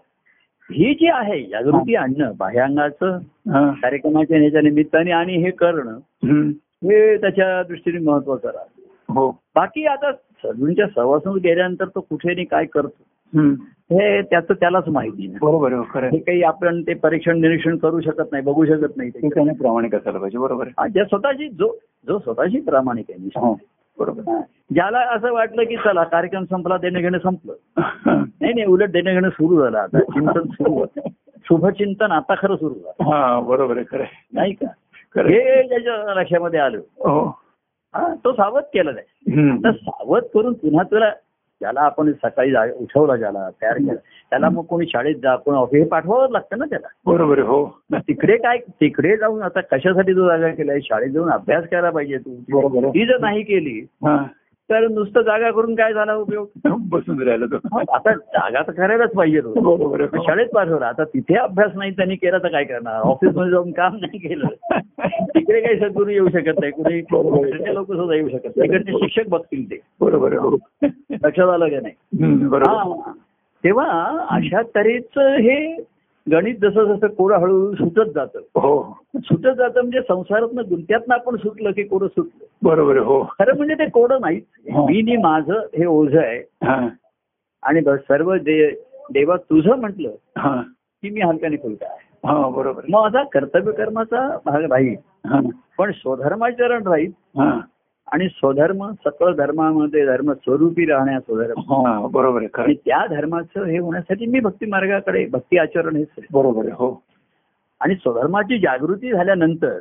ही 0.70 0.94
जी 0.94 1.06
आहे 1.06 1.42
जागृती 1.44 1.94
आणणं 1.94 2.32
बाह्यांगाचं 2.38 3.18
कार्यक्रमाच्या 3.72 4.38
ह्याच्या 4.38 4.60
निमित्ताने 4.60 5.10
आणि 5.10 5.36
हे 5.36 5.50
करणं. 5.50 5.98
हे 6.84 7.16
त्याच्या 7.16 7.62
दृष्टीने 7.62 7.98
महत्वाचं 7.98 8.48
राहतं. 8.48 8.80
हो. 9.12 9.30
बाकी 9.30 9.86
आता 9.86 10.10
सगळ्यांच्या 10.42 10.86
सहवासून 10.86 11.38
गेल्यानंतर 11.38 11.84
तो 11.84 12.00
कुठे 12.00 12.30
आणि 12.30 12.44
काय 12.44 12.64
करतो. 12.64 13.02
हे 13.90 14.20
त्याचं 14.22 14.54
त्यालाच 14.54 14.88
माहिती 14.88 15.26
नाही 15.26 15.38
बरोबर 15.42 15.72
हो. 15.72 15.82
काही 15.92 16.42
आपण 16.42 16.80
ते 16.82 16.94
परीक्षण 16.94 17.40
निरीक्षण 17.40 17.76
करू 17.76 18.00
शकत 18.00 18.32
नाही 18.32 18.44
बघू 18.44 18.64
शकत 18.64 18.96
नाही 18.96 19.10
प्रामाणिक 19.52 19.94
असायला 19.94 20.18
पाहिजे 20.18 20.38
बरोबर 20.38 20.68
स्वतःची 21.04 21.48
जो 21.48 21.76
जो 22.08 22.18
स्वतःची 22.18 22.60
प्रामाणिक 22.60 23.10
आहे. 23.10 23.28
हो 23.36 23.54
बरोबर. 23.98 24.40
ज्याला 24.74 24.98
असं 24.98 25.32
वाटलं 25.32 25.64
की 25.64 25.76
चला 25.76 26.02
कार्यक्रम 26.04 26.44
संपला 26.44 26.76
देणं 26.76 27.00
घेणं 27.00 27.18
संपलं 27.18 27.54
नाही 28.06 28.52
नाही 28.52 28.64
उलट 28.64 28.90
देणं 28.90 29.12
घेणं 29.12 29.28
सुरू 29.28 29.60
झालं 29.62 29.78
आता 29.78 30.00
चिंतन 30.00 30.46
सुरू 30.50 30.72
होतं 30.72 31.08
शुभचिंतन 31.44 32.12
आता 32.12 32.34
खरं 32.34 32.56
सुरू 32.56 32.74
झालं 32.74 33.10
हा 33.10 33.40
बरोबर 33.40 33.76
आहे 33.76 33.84
खरं. 33.90 34.04
नाही 34.32 34.52
का. 34.52 34.66
हे 35.16 35.62
त्याच्या 35.68 36.14
लक्षामध्ये 36.14 36.60
आलं 36.60 36.78
हा 37.06 37.30
तो 37.94 38.32
सावध 38.32 38.62
आहे 38.76 39.32
हम्म. 39.32 39.56
तर 39.56 39.70
सावध 39.70 40.22
करून 40.34 40.52
पुन्हा 40.52 40.82
तुला 40.82 41.10
ज्याला 41.60 41.80
आपण 41.80 42.12
सकाळी 42.12 42.52
उठवलं 42.72 43.16
ज्याला 43.16 43.48
तयार 43.62 43.76
केलं 43.76 43.94
त्याला 44.30 44.48
मग 44.48 44.62
कोणी 44.62 44.86
शाळेत 44.86 45.14
जा 45.14 45.36
कोणी 45.36 45.56
ऑफिस 45.56 45.82
हे 45.82 45.88
पाठवावंच 45.88 46.30
लागतं 46.30 46.58
ना 46.58 46.64
त्याला. 46.64 46.86
बरोबर 47.06 47.38
हो. 47.38 47.78
तिकडे 47.94 48.36
काय 48.36 48.58
तिकडे 48.58 49.16
जाऊन 49.16 49.42
आता 49.42 49.60
कशासाठी 49.60 50.12
तू 50.12 50.28
जागा 50.28 50.48
केलाय? 50.48 50.80
शाळेत 50.80 51.10
जाऊन 51.10 51.30
अभ्यास 51.30 51.64
करायला 51.68 51.90
पाहिजे 51.90 52.18
तू. 52.18 52.90
ही 52.90 53.06
जर 53.06 53.20
नाही 53.20 53.42
केली 53.42 53.86
तर 54.72 54.88
नुसतं 54.88 55.22
जागा 55.22 55.50
करून 55.50 55.74
काय 55.74 55.92
झाला 55.92 56.14
उपयोग? 56.14 56.46
बसून 56.66 57.22
राहिला 57.22 57.46
तो. 57.46 57.78
आता 57.92 58.12
जागा 58.12 58.62
तर 58.62 58.72
करायलाच 58.72 59.10
पाहिजे 59.10 59.40
बरोबर 59.40 60.00
हो. 60.00 60.22
शाळेत 60.22 60.46
पाठवला 60.54 60.86
आता 60.86 61.04
तिथे 61.04 61.34
अभ्यास 61.34 61.70
नाही 61.74 61.90
त्यांनी 61.90 62.16
केला 62.16 62.38
तर 62.38 62.48
काय 62.48 62.64
करणार? 62.64 63.00
ऑफिसमध्ये 63.00 63.50
जाऊन 63.50 63.70
काम 63.72 63.96
नाही 63.96 64.18
केलं. 64.18 64.46
तिकडे 65.06 65.60
काही 65.60 65.78
सद्गुरू 65.78 66.10
येऊ 66.10 66.28
शकत 66.28 66.60
नाही. 66.60 66.72
कुणी 66.72 67.74
लोक 67.74 67.92
सुद्धा 67.92 68.14
येऊ 68.14 68.28
शकत 68.28 68.56
नाही. 68.56 68.68
तिकडचे 68.68 68.92
शिक्षक 68.92 69.28
बघतील 69.28 69.70
ते. 69.70 69.80
बरोबर 70.00 70.32
लक्षात 71.24 71.48
आलं 71.48 71.68
का 71.68 71.80
नाही? 71.82 71.94
बरोबर. 72.46 72.68
हा. 72.68 73.12
तेव्हा 73.64 74.18
अशा 74.30 74.62
तऱ्हेचं 74.74 75.34
हे 75.34 75.84
गणित 76.32 76.54
जसं 76.62 76.84
जसं 76.84 77.06
कोरं 77.06 77.36
हळूहळू 77.36 77.74
सुटत 77.74 78.10
जातं. 78.14 78.38
हो. 78.38 78.98
सुटत 79.16 79.56
जातं 79.58 79.80
म्हणजे 79.80 80.00
संसारातनं 80.00 80.62
गुंत्यातनं 80.70 81.14
आपण 81.14 81.36
सुटलं 81.36 81.70
की 81.70 81.82
कोरं 81.82 82.06
सुटलं. 82.06 82.44
बरोबर 82.62 82.96
हो. 82.98 83.22
खरं 83.38 83.56
म्हणजे 83.56 83.74
ते 83.74 83.88
कोरं 83.90 84.20
नाहीच 84.20 84.42
हा. 84.72 84.84
मी 84.86 85.02
नी 85.02 85.16
माझं 85.16 85.66
हे 85.78 85.84
ओझं 85.86 86.18
आहे. 86.18 86.38
हा. 86.38 86.88
आणि 87.62 87.80
सर्व 87.86 88.34
दे 88.36 88.70
देवा 89.12 89.36
तुझं 89.36 89.80
म्हटलं 89.80 90.10
हा. 90.38 90.62
की 91.02 91.10
मी 91.10 91.20
हलक्याने 91.20 91.56
फुलका 91.56 91.86
आहे. 91.86 92.08
हा 92.26 92.48
बरोबर. 92.48 92.82
मग 92.88 93.04
आता 93.04 93.22
कर्तव्य 93.24 93.72
कर्माचा 93.72 94.38
भाग 94.44 94.64
राहील. 94.64 94.94
पण 95.78 95.90
स्वधर्माचरण 95.90 96.86
राहील. 96.86 97.10
हा. 97.38 97.60
आणि 98.12 98.28
स्वधर्म 98.28 98.90
सकळ 98.92 99.34
धर्मामध्ये 99.34 100.06
धर्म 100.06 100.32
स्वरूपी 100.32 100.86
राहण्या 100.86 101.20
स्वधर्म. 101.20 101.60
हा 101.60 102.06
बरोबर 102.06 102.42
आणि. 102.54 102.74
त्या 102.74 103.06
धर्माचं 103.06 103.64
हे 103.64 103.78
होण्यासाठी 103.78 104.26
मी 104.26 104.40
भक्ती 104.40 104.66
मार्गाकडे 104.66 105.26
भक्ती 105.26 105.58
आचरण 105.58 105.96
हे. 105.96 106.04
बरोबर 106.32 106.64
आहे 106.64 106.72
हो. 106.72 107.02
आणि 107.80 107.94
स्वधर्माची 107.94 108.58
जागृती 108.58 109.12
झाल्यानंतर 109.12 109.78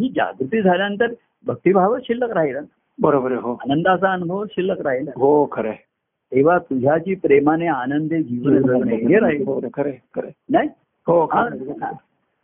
ही 0.00 0.08
जागृती 0.16 0.62
झाल्यानंतर 0.62 1.06
भक्तिभावच 1.46 2.02
शिल्लक 2.02 2.30
राहिला. 2.30 2.60
बरोबर 3.02 3.32
हो. 3.32 3.52
आनंदाचा 3.52 4.12
अनुभव 4.12 4.44
शिल्लक 4.44 4.80
राहिला. 4.80 5.10
हो 5.16 5.48
खरं 5.52 5.68
आहे. 5.68 5.84
तेव्हा 6.32 6.58
तुझ्याची 6.58 7.14
प्रेमाने 7.14 7.66
आनंदे 7.66 8.22
जीवन 8.22 8.58
जगणे 8.58 8.96
हे 8.96 9.18
राहील. 9.18 9.44
खरं 9.74 9.90
खरं. 10.14 10.28
नाही? 10.50 10.68
हो 11.06 11.24
हा. 11.24 11.48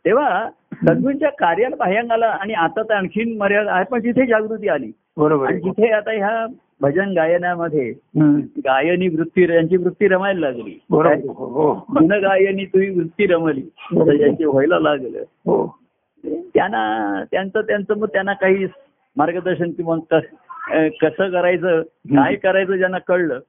तेव्हा 0.05 0.49
सद्गुरूंच्या 0.73 1.29
कार्याला 1.29 1.75
बाह्यांगाला 1.75 2.25
आणि 2.25 2.53
आता 2.53 2.81
तर 2.81 2.93
आणखीन 2.93 3.37
मर्यादा 3.37 3.73
आहे 3.73 3.85
पण 3.85 3.99
तिथे 3.99 4.25
जागृती 4.25 4.67
आली. 4.67 4.91
बरोबर 5.17 5.51
आहे. 5.51 5.59
जिथे 5.59 5.91
आता 5.91 6.11
ह्या 6.11 6.45
भजन 6.81 7.13
गायनामध्ये 7.13 7.93
गायनी 8.57 9.07
वृत्ती 9.07 9.43
यांची 9.43 9.77
वृत्ती 9.77 10.07
रमायला 10.07 10.39
लागली. 10.39 10.79
हो 10.89 11.01
हो. 11.45 11.73
गुणगायनी 11.73 12.65
तुझी 12.65 12.89
वृत्ती 12.89 13.25
रमली. 13.27 13.61
ज्यांची 14.17 14.45
व्हायला 14.45 14.79
लागलं. 14.79 15.19
हो. 15.19 15.77
त्यांना 16.25 17.23
त्यांचं 17.31 17.61
त्यांचं 17.61 17.97
मग 17.97 18.07
त्यांना 18.07 18.33
काही 18.33 18.65
मार्गदर्शन 19.17 19.71
किंवा 19.71 19.97
कस- 20.11 21.31
करायचं 21.31 21.81
काय 22.15 22.35
करायचं 22.35 22.75
ज्यांना 22.75 22.97
कळलं. 22.97 23.39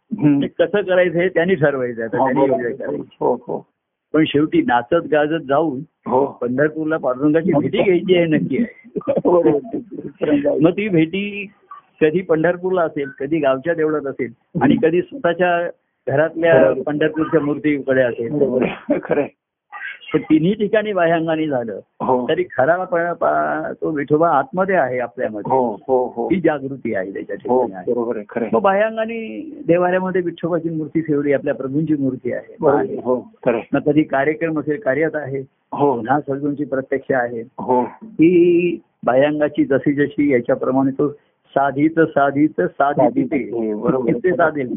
ते 0.41 0.47
कसं 0.47 0.81
करायचं 0.81 1.19
हे 1.19 1.29
त्यांनी 1.29 1.55
ठरवायचं 1.55 2.05
आता 2.05 2.19
हो, 2.19 2.47
त्यांनी. 2.47 2.77
करायची. 2.77 3.17
हो 3.21 3.35
हो. 3.35 3.67
पण 4.15 4.25
शेवटी 4.27 4.63
नाचत 4.63 5.07
गाजत 5.13 5.41
जाऊन 5.49 5.81
हो. 6.07 6.27
पंढरपूरला 6.27 6.97
पांडुरंगाची 6.97 7.53
भेटी 7.53 7.79
घ्यायची 7.83 8.17
आहे 8.17 8.27
नक्की 8.27 8.57
आहे. 8.57 10.61
मग 10.61 10.71
ती 10.71 10.89
भेटी 10.89 11.47
कधी 12.01 12.21
पंढरपूरला 12.21 12.83
असेल 12.83 13.09
कधी 13.19 13.39
गावच्या 13.39 13.75
देवळात 13.75 14.07
असेल 14.07 14.33
आणि 14.63 14.77
कधी 14.83 15.03
स्वतःच्या 15.03 15.69
घरातल्या 16.07 16.83
पंढरपूरच्या 16.83 17.41
मूर्तीकडे 17.41 18.03
असेल. 18.03 18.33
खरं 19.03 19.27
तिन्ही 20.19 20.55
ठिकाणी 20.55 20.93
बाह्यांगाने 20.93 21.47
झालं. 21.47 21.81
हो. 22.01 22.29
तरी 22.29 22.43
खरा 22.43 23.73
तो 23.81 23.91
विठोबा 23.91 24.29
आतमध्ये 24.29 24.75
आहे 24.75 24.99
आपल्यामध्ये. 24.99 25.53
हो 25.57 25.73
हो 25.87 26.13
हो. 26.17 26.29
जागृती 26.45 26.95
आहे 26.95 27.11
त्याच्या 27.11 27.53
हो 27.53 27.67
ठिकाणी. 28.13 28.49
मग 28.53 28.61
बाह्यांगाने 28.61 29.51
देवाऱ्यामध्ये 29.67 30.23
विठोबाची 30.23 30.71
मूर्ती 30.71 31.01
ठेवली 31.01 31.33
आपल्या 31.33 31.55
प्रभूंची 31.55 31.95
मूर्ती 31.95 32.33
आहे. 32.33 32.57
हो. 33.05 33.33
मग 33.47 33.81
कधी 33.87 34.03
कार्यक्रम 34.03 34.61
असेल 34.61 34.81
कार्यात 34.81 35.11
आहे. 35.15 35.43
पुन्हा 35.73 36.21
सद्गुरूंची 36.21 36.65
प्रत्यक्ष 36.65 37.13
आहे. 37.13 37.41
हो. 37.41 37.83
ही 38.03 38.81
बाह्यांगाची 39.07 39.65
जशी 39.65 39.93
जशी 39.93 40.33
याच्याप्रमाणे 40.33 40.91
तो 40.91 41.09
साधित 41.53 42.01
साधित 42.01 42.61
साधित 42.61 43.35
साधेल 44.27 44.77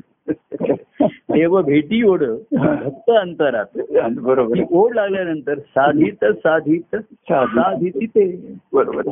देव 1.31 1.61
भेटी 1.61 2.01
ओढ 2.03 2.23
भक्त 2.53 3.09
अंतरात 3.09 3.65
बरोबर. 4.19 4.61
ओढ 4.71 4.95
लागल्यानंतर 4.95 5.59
साधित 5.59 6.25
साधित 6.25 6.95
साधित. 6.95 7.91
ते 8.05 8.25
बरोबर. 8.73 9.03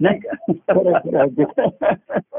नाही 0.00 0.18
का. 0.18 1.24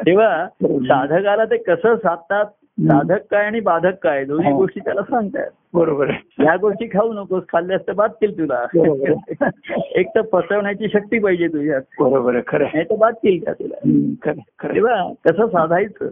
तेव्हा 0.05 0.47
साधकाला 0.63 1.45
ते 1.45 1.57
कसं 1.57 1.95
साधतात 1.95 2.45
साधक 2.79 3.17
काय 3.31 3.45
आणि 3.45 3.59
बाधक 3.59 3.93
काय? 4.03 4.25
दोन्ही 4.25 4.51
हा. 4.51 4.57
गोष्टी 4.57 4.79
त्याला 4.79 5.01
सांगतात 5.01 5.49
बरोबर 5.73 6.09
ह्या 6.09 6.55
गोष्टी 6.55 6.85
खाऊ 6.85 7.13
नकोस 7.13 7.43
खाल्ल्यास 7.49 7.81
तर 7.87 7.93
बाधतील 7.93 8.37
तुला. 8.37 8.65
एक 9.95 10.07
तर 10.15 10.21
फसवण्याची 10.31 10.87
शक्ती 10.93 11.19
पाहिजे 11.19 11.47
तुझ्यात. 11.47 11.81
बरोबर 11.99 12.39
खरं. 12.47 12.65
नाही 12.73 12.85
तर 12.85 12.95
बाधतील 12.95 13.43
का 13.43 13.53
तुला? 13.53 13.75
खरं. 14.23 14.73
तेव्हा 14.75 15.13
कसं 15.25 15.47
साधायचं. 15.47 16.07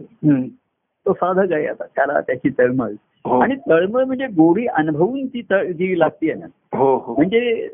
तो 1.06 1.12
साधक 1.12 1.52
आहे 1.52 1.66
आता 1.66 1.84
त्याला 1.84 2.20
त्याची 2.20 2.48
तळमळ. 2.58 2.90
हो. 3.24 3.38
आणि 3.38 3.54
तळमळ 3.70 4.04
म्हणजे 4.04 4.26
गोडी 4.26 4.66
अनुभवून 4.66 5.26
ती 5.26 5.42
तळ- 5.50 5.72
जी 5.72 5.98
लागते 5.98 6.34
ना. 6.34 6.46
हो 6.78 6.96
हो. 6.96 7.14
म्हणजे 7.14 7.68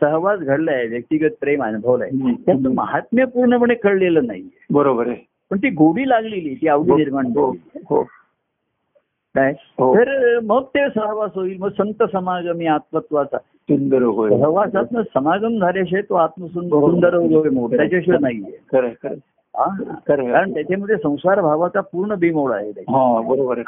सहवास 0.00 0.40
घडलाय 0.40 0.86
व्यक्तिगत 0.86 1.30
प्रेम 1.40 1.64
अनुभवलंय. 1.64 2.10
त्याचं 2.46 2.74
महात्म्य 2.74 3.24
पूर्णपणे 3.24 3.74
कळलेलं 3.74 4.26
नाहीये. 4.26 4.66
बरोबर 4.70 5.06
आहे. 5.06 5.16
पण 5.50 5.58
ती 5.58 5.70
गोडी 5.70 6.08
लागलेली 6.08 6.54
ती 6.54 6.68
आवडी 6.68 6.94
निर्माण 6.94 7.32
काय 9.34 9.52
हो. 9.78 9.94
तर 9.94 10.38
मग 10.42 10.62
ते 10.64 10.88
सहवास 10.88 11.30
होईल 11.34 11.56
मग 11.60 11.68
संत 11.68 12.02
समागमी 12.12 12.66
आत्मत्वाचा 12.66 13.38
सुंदर 13.38 14.02
होय 14.02 14.30
सहवासातनं 14.30 15.02
समागम 15.02 15.58
झाल्याशिवाय 15.58 16.02
तो 16.02 16.14
आत्मसुंदर 16.14 16.76
बरोबर. 16.76 16.90
सुंदर 16.90 17.14
होय 17.14 17.48
मोठ 17.48 17.70
त्याच्याशिवाय 17.70 18.18
नाहीये. 18.20 19.14
हा. 19.54 19.98
कारण 20.06 20.54
त्याच्यामध्ये 20.54 20.96
संसार 20.96 21.40
भावाचा 21.40 21.80
पूर्ण 21.80 22.14
बिमोड 22.14 22.52
आहे. 22.52 22.70
हा 22.70 23.20
बरोबर. 23.20 23.58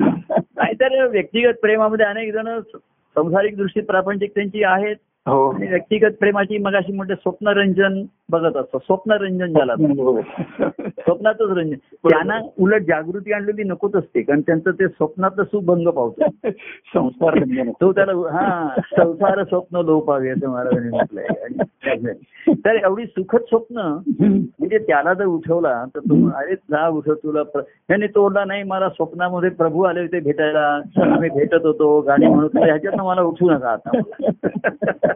नाहीतर 0.00 1.06
व्यक्तिगत 1.06 1.54
प्रेमामध्ये 1.62 2.06
अनेक 2.06 2.32
जण 2.32 2.58
संसारिक 3.16 3.56
दृष्टी 3.56 3.80
प्रापंचिक 3.80 4.34
त्यांची 4.34 4.64
आहेत 4.64 4.96
हो. 5.26 5.50
आणि 5.50 5.66
व्यक्तिगत 5.66 6.10
प्रेमाची 6.20 6.58
मग 6.58 6.74
अशी 6.74 6.92
म्हणते 6.92 7.14
स्वप्नरंजन 7.14 8.02
बघत 8.30 8.56
असतो. 8.56 8.78
स्वप्नरंजन 8.78 9.52
झाला 9.52 9.74
बरोबर. 9.74 10.20
स्वप्नातच 10.88 11.50
रंजन. 11.50 11.74
त्यांना 12.08 12.38
उलट 12.58 12.82
जागृती 12.82 13.32
आणलेली 13.32 13.62
नकोच 13.62 13.96
असते 13.96 14.22
कारण 14.22 14.40
त्यांचं 14.40 14.70
ते 14.70 14.88
स्वप्नात 14.88 15.40
सुभंग 15.40 15.88
पावतं. 15.88 16.26
संस्कार 16.94 17.34
रंजन. 17.34 17.70
तो 17.80 17.92
त्याला 17.92 18.12
हा 18.12 18.68
संसार 18.96 19.42
स्वप्न 19.44 19.80
लोपावे 19.84 20.30
असं 20.30 20.48
महाराजांनी 20.50 20.88
म्हटलंय. 20.88 22.12
तर 22.64 22.74
एवढी 22.74 23.04
सुखद 23.06 23.40
स्वप्न 23.40 23.78
म्हणजे 24.20 24.78
त्याला 24.78 25.14
जर 25.14 25.24
उठवला 25.24 25.84
तर 25.94 26.00
तो 26.00 26.28
अरे 26.30 26.54
जा 26.54 26.86
उठव 26.88 27.14
तुला. 27.14 27.42
त्याने 27.88 28.06
तोडला 28.06 28.44
नाही 28.44 28.62
मला 28.62 28.88
स्वप्नामध्ये 28.88 29.50
प्रभू 29.50 29.82
आले 29.82 30.00
होते 30.00 30.20
भेटायला. 30.20 30.66
आम्ही 31.02 31.30
भेटत 31.30 31.66
होतो 31.66 32.00
गाणी 32.00 32.26
म्हणत 32.26 32.42
होतो. 32.42 32.64
ह्याच्यातनं 32.64 33.04
मला 33.04 33.22
उठवू 33.22 33.50
नका 33.50 33.70
आता. 33.70 33.90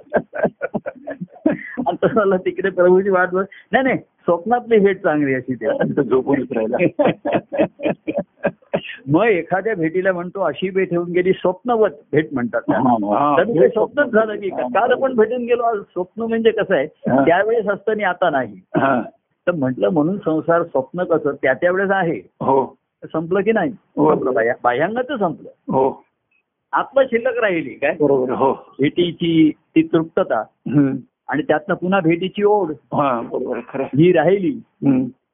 आणि 1.87 1.96
तसं 2.05 2.37
तिकडे 2.37 2.70
प्रभूची 2.70 3.11
वाट 3.11 3.31
बघ. 3.31 3.44
नाही 3.72 3.85
नाही 3.85 3.96
स्वप्नातली 3.98 4.78
भेट 4.78 5.02
चांगली 5.02 5.35
अशी 5.35 5.55
ते 5.55 5.66
तो 5.96 6.02
झोपूनच 6.02 6.48
राहिला. 6.57 7.11
मग 9.09 9.24
एखाद्या 9.24 9.74
भेटीला 9.74 10.12
म्हणतो 10.12 10.40
अशी 10.40 10.70
भेट 10.70 10.94
होऊन 10.94 11.11
गेली 11.11 11.33
स्वप्नवत 11.33 11.90
भेट 12.12 12.28
म्हणतात. 12.33 12.61
हा. 12.70 13.37
तर 13.38 13.44
स्वप्नच 13.68 14.07
झालं 14.07 14.37
की 14.37 14.48
काल 14.48 14.92
आपण 14.92 15.14
भेटून 15.14 15.44
गेलो 15.44 15.62
आज 15.62 15.78
स्वप्न 15.78 16.22
म्हणजे 16.22 16.50
कसं 16.50 16.74
आहे. 16.74 16.87
त्यावेळेस 17.24 17.68
असतं 17.68 17.92
आणि 17.92 18.02
आता 18.02 18.31
नाही. 18.31 18.55
तर 19.46 19.52
म्हटलं 19.52 19.88
म्हणून 19.88 20.18
संसार 20.18 20.62
स्वप्न 20.62 21.05
कसं? 21.05 21.31
त्या 21.42 21.55
त्यावेळेस 21.55 21.90
आहे. 21.90 22.16
हो. 22.16 22.76
संपलं 23.05 23.40
की 23.40 23.52
नाही? 23.52 23.70
हो. 23.96 24.14
संपलं. 24.14 24.33
बाह्या- 24.33 24.57
बाह्यांगाचं 24.64 25.16
संपलं. 25.16 25.48
हो. 25.72 26.05
आत्मा 26.72 27.04
शिल्लक 27.04 27.38
राहिली 27.38 27.70
काय? 27.70 27.96
बरोबर 28.00 28.30
हो. 28.30 28.52
भेटीची 28.52 29.50
ती 29.50 29.82
तृप्तता. 29.82 30.40
आणि 31.28 31.42
त्यातनं 31.42 31.74
पुन्हा 31.74 32.00
भेटीची 32.00 32.42
ओढ. 32.42 32.70
हा 32.70 33.20
बरोबर 33.20 33.61
खरं. 33.68 33.85
ही 33.85 34.12
राहिली. 34.12 34.61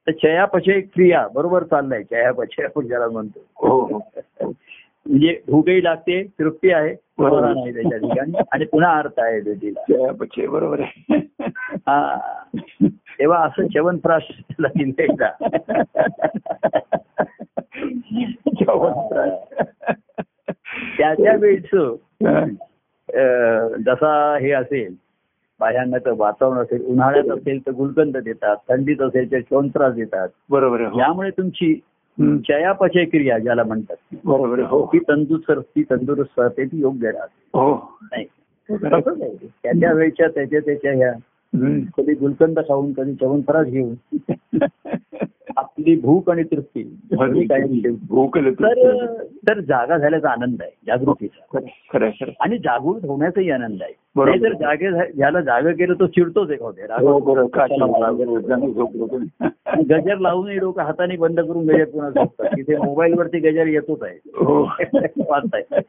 तर 0.07 0.11
चयापचय 0.11 0.79
क्रिया 0.81 1.27
बरोबर 1.35 1.63
चाललंय 1.63 2.03
चयापचय 2.03 2.63
आपण 2.63 2.87
ज्याला 2.87 3.07
म्हणतो. 3.07 3.39
हो 3.55 3.81
हो. 3.81 3.99
म्हणजे 5.09 5.39
भूकही 5.47 5.83
लागते 5.83 6.23
तृप्ती 6.39 6.71
आहे 6.71 6.95
आहे 7.57 7.73
त्याच्या 7.73 7.97
ठिकाणी 7.97 8.37
आणि 8.51 8.65
पुन्हा 8.65 8.97
अर्थ 8.97 9.19
आहे 9.19 9.41
भेटीला. 9.41 9.83
बरोबर 10.45 10.79
आहे. 10.79 11.15
हा. 11.71 12.17
तेव्हा 12.87 13.39
असं 13.39 13.67
दिलं 14.31 14.67
एकदा. 14.99 15.29
त्या 21.13 21.25
त्या 21.25 21.35
वेळच 21.35 21.69
जसा 23.83 24.37
हे 24.41 24.51
असेल 24.51 24.95
बाह्यांगाचं 25.59 26.13
वातावरण 26.17 26.57
असेल 26.57 26.85
उन्हाळ्यात 26.85 27.37
असेल 27.37 27.59
तर 27.65 27.71
गुलकंद 27.71 28.17
देतात 28.17 28.55
थंडीत 28.69 29.01
असेल 29.01 29.31
तर 29.31 29.39
च्यवनप्राश 29.39 29.93
देतात. 29.93 30.29
बरोबर 30.49 30.81
हो. 30.81 30.99
यामुळे 30.99 31.29
तुमची. 31.29 31.79
चयापचय 32.21 33.05
क्रिया 33.05 33.37
ज्याला 33.39 33.63
म्हणतात. 33.63 34.15
बरोबर 34.25 34.59
हो. 34.59 34.85
ती 34.85 34.99
तंदुरुस्त 34.99 35.51
ती 35.75 35.83
तंदुरुस्त 35.83 36.39
राहते 36.39 36.65
ती 36.65 36.79
योग्य 36.79 37.11
राहते. 37.11 37.59
हो. 37.59 37.97
नाही. 38.01 38.25
तसंच 38.71 39.21
आहे. 39.21 39.47
त्या 39.63 39.71
त्या 39.71 39.93
वेळच्या 39.93 40.27
त्याच्या 40.27 40.59
त्याच्या 40.59 40.93
ह्या. 40.93 41.13
कधी 41.97 42.13
गुलकंद 42.13 42.59
खाऊन 42.59 42.93
कधी 42.93 43.13
च्यवनप्राश 43.13 43.67
घेऊन. 43.67 43.95
आपली 45.89 46.01
भूक 46.01 46.29
आणि 46.29 46.43
तृप्ती. 46.43 46.97
भूक 48.09 48.37
तर 49.47 49.59
जागा 49.59 49.97
झाल्याचा 49.97 50.29
आनंद 50.29 50.57
आहे 50.61 50.71
जागृतीचा. 50.87 51.59
आणि 52.39 52.57
जागृत 52.57 53.05
होण्याचाही 53.05 53.49
आनंद 53.49 53.81
आहे. 53.81 53.93
तर 54.43 54.53
जागे 54.53 55.11
ज्याला 55.11 55.41
जागा 55.41 55.71
केलं 55.71 55.93
तो 55.93 56.07
चिडतोच 56.07 56.49
होते. 56.59 56.83
हो, 56.83 57.19
गजर 59.89 60.17
लावूनही 60.17 60.57
लोक 60.57 60.79
हाताने 60.79 61.17
बंद 61.17 61.39
करून 61.39 61.65
गजर 61.65 61.85
पुन्हा 61.85 62.09
झोपतात? 62.09 62.45
तिथे 62.45 62.77
मोबाईल 62.77 63.13
वरती 63.13 63.39
गजर 63.39 63.67
येतोच 63.67 64.03
आहे. 64.03 64.19
हो. 64.25 64.63
वाचताय. 65.29 65.79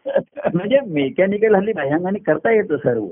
म्हणजे 0.54 0.78
मेकॅनिकल 0.86 1.54
हल्ली 1.54 1.72
बाह्यांगाने 1.72 2.18
करता 2.18 2.50
येतं 2.50 2.76
सर्व. 2.76 3.04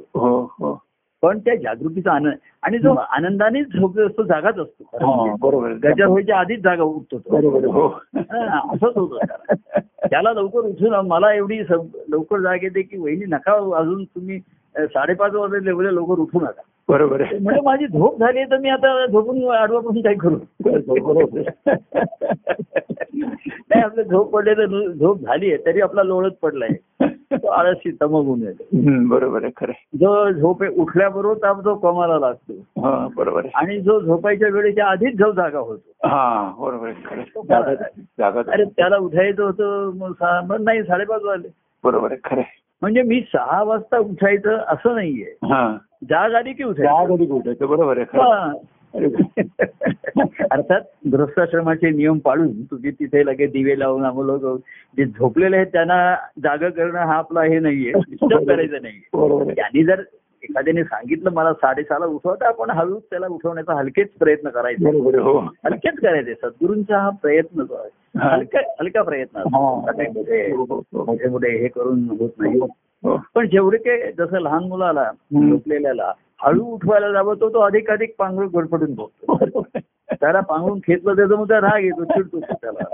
हो. 0.52 0.82
पण 1.22 1.38
त्या 1.38 1.54
जागृतीचा 1.54 2.12
आनंद 2.12 2.34
आणि 2.62 2.78
जो 2.78 2.92
आनंदाने 3.10 3.62
झोप 3.64 3.98
असतो 4.00 4.22
जागाच 4.24 4.58
असतो 4.58 4.84
हा, 4.94 5.34
बरोबर 5.40 5.66
आहे. 5.66 5.78
गजर 5.82 6.06
व्हायच्या 6.06 6.38
आधीच 6.38 6.60
जागा 6.62 6.82
उठतो. 6.84 7.18
बरोबर 7.30 7.66
असंच 8.18 8.96
होतं 8.96 9.54
त्याला. 10.02 10.32
लवकर 10.32 10.58
उठून 10.60 10.94
मला 11.06 11.32
एवढी 11.34 11.58
लवकर 11.60 12.40
जाग 12.40 12.62
येते 12.62 12.82
की 12.82 12.96
वहिनी 12.98 13.24
नका 13.28 13.52
अजून 13.78 14.04
तुम्ही 14.04 14.38
साडेपाच 14.74 15.32
वाजले 15.34 15.70
एवढे 15.70 15.94
लवकर 15.94 16.20
उठू 16.20 16.40
नका 16.40 16.62
बरोबर 16.88 17.22
म्हणजे 17.32 17.60
माझी 17.60 17.86
झोप 17.86 18.18
झाली 18.20 18.44
तर 18.50 18.58
मी 18.58 18.68
आता 18.70 19.06
झोपून 19.06 19.44
आडवापासून 19.52 20.02
काय 20.02 20.14
करू 20.14 20.36
बरोबर. 20.98 21.40
नाही 23.20 23.82
आपलं 23.82 24.02
झोप 24.02 24.30
पडले 24.32 24.54
तर 24.54 24.90
झोप 24.90 25.20
झाली 25.20 25.52
आहे 25.52 25.64
तरी 25.66 25.80
आपला 25.80 26.02
लोळत 26.02 26.32
पडलाय 26.42 26.68
तो 27.32 27.48
आळशी 27.48 27.90
तमगून 27.90 28.42
येतो. 28.42 28.64
बरोबर 29.08 29.42
आहे 29.42 29.52
खरं. 29.56 29.72
जो 29.72 30.30
झोप 30.30 30.62
उठल्याबरोबर 30.76 31.34
ताप 31.34 31.60
जो 31.60 31.74
कमाला 31.74 32.18
लागतो. 32.18 32.52
हा 32.52 33.08
बरोबर 33.16 33.46
आणि 33.54 33.80
जो 33.80 34.00
झोपायच्या 34.00 34.48
वेळेच्या 34.48 34.86
आधीच 34.86 35.14
जो 35.14 35.32
जागा 35.32 35.58
होतो. 35.58 36.08
हा 36.08 36.52
बरोबर 36.58 36.90
जागा 38.18 38.40
अरे 38.52 38.64
त्याला 38.64 38.96
उठायचं 38.96 39.42
होतं 39.42 40.64
नाही 40.64 40.82
साडेपाच 40.82 41.22
वाजले. 41.22 41.48
बरोबर 41.84 42.12
आहे 42.12 42.34
खरं. 42.34 42.42
म्हणजे 42.82 43.02
मी 43.02 43.20
सहा 43.20 43.62
वाजता 43.62 43.98
उठायचं 43.98 44.56
असं 44.56 44.94
नाहीये. 44.94 45.34
हा. 45.44 45.76
जाग 46.04 46.34
आली 46.34 46.52
की 46.52 46.64
जागा 46.64 46.92
उठायचं 46.92 47.16
कधी 47.16 47.32
उठायचं 47.32 47.66
बरोबर 47.66 47.98
आहे 47.98 48.16
अर्थात 50.50 50.80
गृहस्थाश्रमाचे 51.12 51.90
नियम 51.90 52.18
पाळून 52.18 52.62
तुम्ही 52.62 52.90
तिथे 52.90 53.26
लगेच 53.26 53.50
दिवे 53.52 53.78
लावून 53.78 54.04
आम्हाला 54.04 54.56
जे 54.96 55.04
झोपलेले 55.04 55.56
आहेत 55.56 55.66
त्यांना 55.66 56.14
जागा 56.42 56.68
करणं 56.68 56.98
हा 56.98 57.14
आपला 57.14 57.42
हे 57.42 57.58
नाहीये 57.58 57.92
डिस्टर्ब 57.92 58.48
करायचं 58.48 58.86
आहे 58.86 59.54
त्यांनी 59.54 59.84
जर 59.84 60.02
एखाद्याने 60.42 60.84
सांगितलं 60.84 61.30
मला 61.30 61.52
साडेसहाला 61.52 62.06
उठवा 62.06 62.34
तर 62.34 62.44
आपण 62.44 62.70
हळूच 62.70 63.02
त्याला 63.02 63.26
उठवण्याचा 63.26 63.74
हलकेच 63.74 64.08
प्रयत्न 64.18 64.48
करायचे 64.48 65.18
हो 65.18 65.38
हलकेच 65.38 65.94
करायचे 65.94 66.34
सद्गुरूंचा 66.34 66.98
हा 66.98 67.10
प्रयत्न 67.10 67.62
जो 67.62 67.74
आहे. 67.74 67.90
हलका 68.18 68.58
हलका 68.80 69.02
प्रयत्न. 69.02 69.38
हा. 69.38 69.80
मोठे 70.12 70.52
हो. 70.52 70.82
मोठे 70.94 71.28
मोठे 71.28 71.50
हे 71.58 71.68
करून 71.68 72.04
होत 72.20 72.30
नाही. 72.38 72.60
पण 73.04 73.46
जेवढे 73.48 73.78
काही 73.78 74.12
जसं 74.12 74.38
लहान 74.38 74.64
मुलाला. 74.64 75.10
झोपलेल्याला 75.50 76.12
हळू 76.42 76.64
उठवायला 76.64 77.10
जावं 77.12 77.34
तो 77.34 77.48
तो 77.48 77.60
अधिक 77.60 77.90
अधिक 77.90 78.14
पांघरूण 78.18 78.48
गडपडून 78.48 78.94
बघतो 78.94 79.62
त्याला 80.10 80.40
पांघरून 80.40 80.78
खेचलं 80.78 81.16
त्याचा 81.16 81.60
राग 81.60 81.82
येतो 81.84 82.04
चिडतो 82.04 82.40
त्याला. 82.40 82.84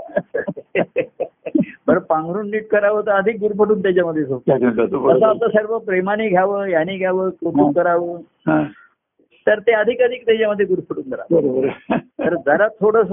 बरं 1.87 1.99
पांघरून 1.99 2.49
नीट 2.49 2.67
करावं 2.67 3.01
तर 3.01 3.11
अधिक 3.11 3.35
गुरफटून 3.39 3.81
त्याच्यामध्ये 3.81 4.23
आपलं 5.25 5.47
सर्व 5.47 5.77
प्रेमाने 5.77 6.29
घ्यावं 6.29 6.65
याने 6.65 6.97
घ्यावं 6.97 7.29
कौतुक 7.29 7.75
करावं. 7.75 8.17
हा, 8.47 8.61
तर 9.47 9.59
ते 9.59 9.71
अधिक 9.71 10.01
अधिक 10.01 10.25
त्याच्यामध्ये 10.25 10.65
गुरफटून 10.65 11.13
आहे. 11.13 11.97
तर 11.97 12.35
जरा 12.35 12.67
थोडस 12.81 13.07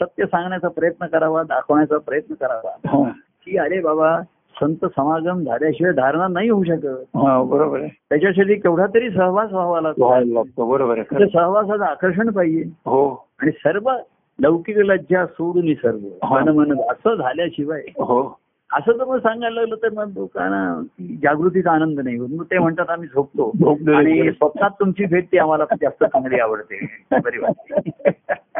सत्य 0.00 0.26
सांगण्याचा 0.26 0.68
प्रयत्न 0.68 1.06
करावा 1.06 1.42
दाखवण्याचा 1.42 1.98
प्रयत्न 1.98 2.34
करावा. 2.34 2.70
हा, 2.86 3.08
की 3.44 3.56
अरे 3.56 3.80
बाबा 3.80 4.20
संत 4.60 4.76
समागम 4.82 5.44
झाल्याशिवाय 5.44 5.92
धारणा 5.92 6.28
नाही 6.28 6.48
होऊ 6.48 6.64
शकत. 6.64 6.86
हा, 6.86 7.42
बरोबर 7.42 7.80
आहे. 7.80 7.88
त्याच्यासाठी 8.10 8.54
केवढा 8.54 8.86
तरी 8.86 9.10
सहवास 9.10 9.52
व्हावा 9.52 9.80
लागतो. 9.80 10.66
बरोबर 10.66 10.98
आहे 10.98 11.26
सहवासाचं 11.26 11.84
आकर्षण 11.84 12.30
पाहिजे. 12.30 12.62
हो. 12.86 13.28
आणि 13.38 13.50
सर्व 13.50 13.92
लौकिक 14.40 14.78
लज्जा 14.78 15.26
सोडून 15.26 15.74
सर्व. 15.74 16.34
मन 16.34 16.48
मन 16.48 16.80
असं 16.80 17.14
झाल्याशिवाय. 17.14 17.80
हो. 17.88 18.38
असं 18.72 18.92
तर 18.92 19.04
मग 19.04 19.18
सांगायला 19.18 19.60
लागलं 19.60 19.76
तर 19.76 19.88
मग 19.90 20.10
लोकांना 20.16 20.82
जागृतीचा 21.00 21.70
आनंद 21.70 22.00
नाही 22.00 22.16
होत. 22.16 22.28
मग 22.30 22.44
ते 22.44 22.58
म्हणतात 22.58 22.90
आम्ही 22.90 23.08
झोपतो. 23.08 23.52
आणि. 23.94 24.32
स्वप्नात 24.32 24.70
तुमची 24.70 25.04
भेट 25.04 25.26
ती 25.32 25.38
आम्हाला 25.38 25.64
जास्त 25.80 26.04
चांगली 26.04 26.40
आवडते. 26.40 27.04
बरी 27.12 27.38
वाटते 27.38 28.10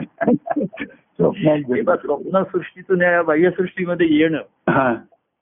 स्वप्नात 0.84 1.58
तेव्हा 1.58 1.96
स्वप्नसृष्टीतून 1.96 3.02
या 3.02 3.22
बाह्यसृष्टीमध्ये 3.22 4.06
येणं. 4.10 4.38
हा. 4.68 4.94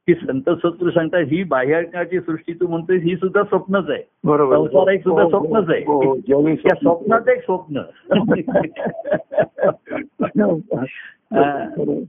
की 0.06 0.14
संत 0.14 0.50
सत्रू 0.50 0.90
सांगतात 0.90 1.20
ही 1.20 1.44
बाह्यकाची 1.44 2.20
सृष्टी 2.20 2.52
तू 2.52 2.66
म्हणतोय 2.66 2.96
ही 2.96 3.16
सुद्धा 3.16 3.42
स्वप्नच 3.42 3.90
आहे 3.90 4.02
बरोबर 4.24 4.56
संसार 4.56 4.92
एक 4.92 5.00
सुद्धा 5.00 5.28
स्वप्नच 5.28 5.70
आहे. 5.70 5.84
हो, 5.86 6.02
हो, 6.02 6.16
ज्यावेळी 6.16 6.56
त्या 6.56 6.74
स्वप्नात 6.74 7.28
एक 7.28 7.40
स्वप्न. 7.40 7.80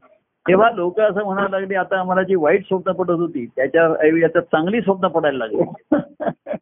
तेव्हा 0.47 0.71
लोक 0.71 0.99
असं 0.99 1.23
म्हणायला 1.23 1.60
लागले 1.60 1.75
आता 1.75 1.99
आम्हाला 1.99 2.23
जी 2.23 2.36
वाईट 2.36 2.62
स्वप्न 2.62 2.91
पडत 2.91 3.10
होती 3.10 3.45
त्याच्या 3.45 4.25
आता 4.25 4.39
चांगली 4.39 4.81
स्वप्न 4.81 5.07
पडायला 5.07 5.38
लागली 5.38 5.62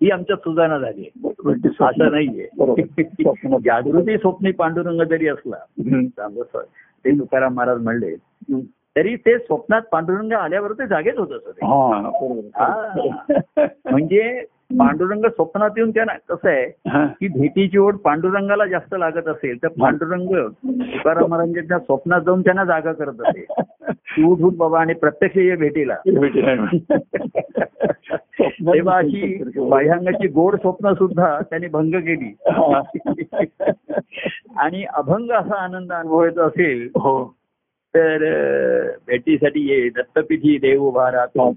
ही 0.02 0.10
आमच्यात 0.10 0.38
सुधारणा 0.38 0.78
झाली. 0.78 1.10
असं 1.82 2.12
नाहीये. 2.12 2.48
जागृती 3.66 4.18
स्वप्नी 4.18 4.52
पांडुरंग 4.52 5.02
जरी 5.02 5.28
असला 5.28 5.56
ते 7.06 7.20
तुकाराम 7.20 7.54
महाराज 7.54 7.82
म्हणले. 7.82 8.16
तरी 8.96 9.16
ते 9.16 9.38
स्वप्नात 9.38 9.82
पांडुरंग 9.92 10.32
आल्यावर 10.32 10.72
ते 10.72 10.88
जागेच 10.88 11.18
होत 11.18 11.32
असत. 11.32 11.64
म्हणजे 13.92 14.44
पांडुरंग 14.80 15.26
स्वप्नात 15.26 15.70
येऊन 15.78 15.90
त्यांना 15.92 16.14
कसं 16.30 16.50
आहे. 16.50 16.66
की 17.20 17.28
भेटीची 17.28 17.78
ओढ 17.78 17.96
पांडुरंगाला 17.96 18.66
जास्त 18.66 18.96
लागत 19.00 19.28
असेल 19.28 19.64
तर 19.64 19.68
पांडुरंग 19.82 20.34
तुकाराम 20.34 21.30
महाराजांच्या 21.30 21.80
स्वप्नात 21.80 22.22
जाऊन 22.22 22.42
त्यांना 22.42 22.64
जागा 22.64 22.92
करत 22.92 23.22
असेल 23.28 23.46
तू 23.92 24.32
उठ 24.32 24.42
उठ 24.42 24.54
बाबा 24.54 24.80
आणि 24.80 24.94
प्रत्यक्ष 24.94 25.38
ये 25.38 25.56
भेटीला. 25.56 25.96
तेव्हा 28.48 28.98
अशी 28.98 29.44
बाह्यांगाची 29.70 30.28
गोड 30.28 30.56
स्वप्न 30.56 30.94
सुद्धा 30.94 31.40
त्यांनी 31.40 31.68
भंग 31.68 31.92
केली. 31.92 32.34
आणि 34.58 34.84
अभंग 34.94 35.32
असा 35.32 35.56
आनंद 35.56 35.94
अनुभवायचा 35.94 36.46
असेल 36.46 36.90
हो. 36.96 37.36
तर 37.96 38.18
भेटीसाठी 39.08 39.60
ये 39.60 39.90
दत्तपीठी 39.90 40.58
देव 40.58 40.84
उभा 40.84 41.12
राहतो. 41.12 41.52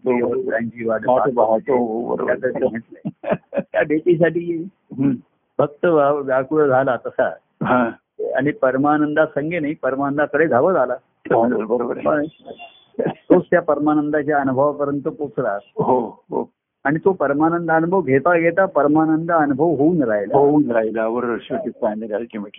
त्या 3.55 3.83
भेटीसाठी 3.85 4.41
ये. 4.41 4.65
भक्त 5.59 5.85
व्याकुळ 5.85 6.67
झाला 6.67 6.97
तसा. 7.07 7.31
हा. 7.63 7.91
आणि 8.37 8.51
परमानंदा 8.51 9.27
संगे 9.27 9.59
नाही 9.59 9.75
परमानंदाकडे 9.75 10.47
धावत 10.47 10.77
आला. 10.77 10.95
बरोबर 11.67 11.99
तोच 13.01 13.45
त्या 13.51 13.63
परमानंदाच्या 13.63 14.39
अनुभवापर्यंत 14.39 15.03
पोचला. 15.03 15.59
हो 15.65 16.23
हो. 16.31 16.51
आणि 16.85 16.99
तो 17.05 17.13
परमानंद 17.13 17.71
अनुभव 17.71 18.01
घेता 18.01 18.39
घेता 18.39 18.65
परमानंद 18.65 19.33
अनुभव 19.33 19.65
होऊन 19.65 20.03
राहिला. 20.03 20.39
होऊन 20.39 20.71
राहिला. 20.71 21.09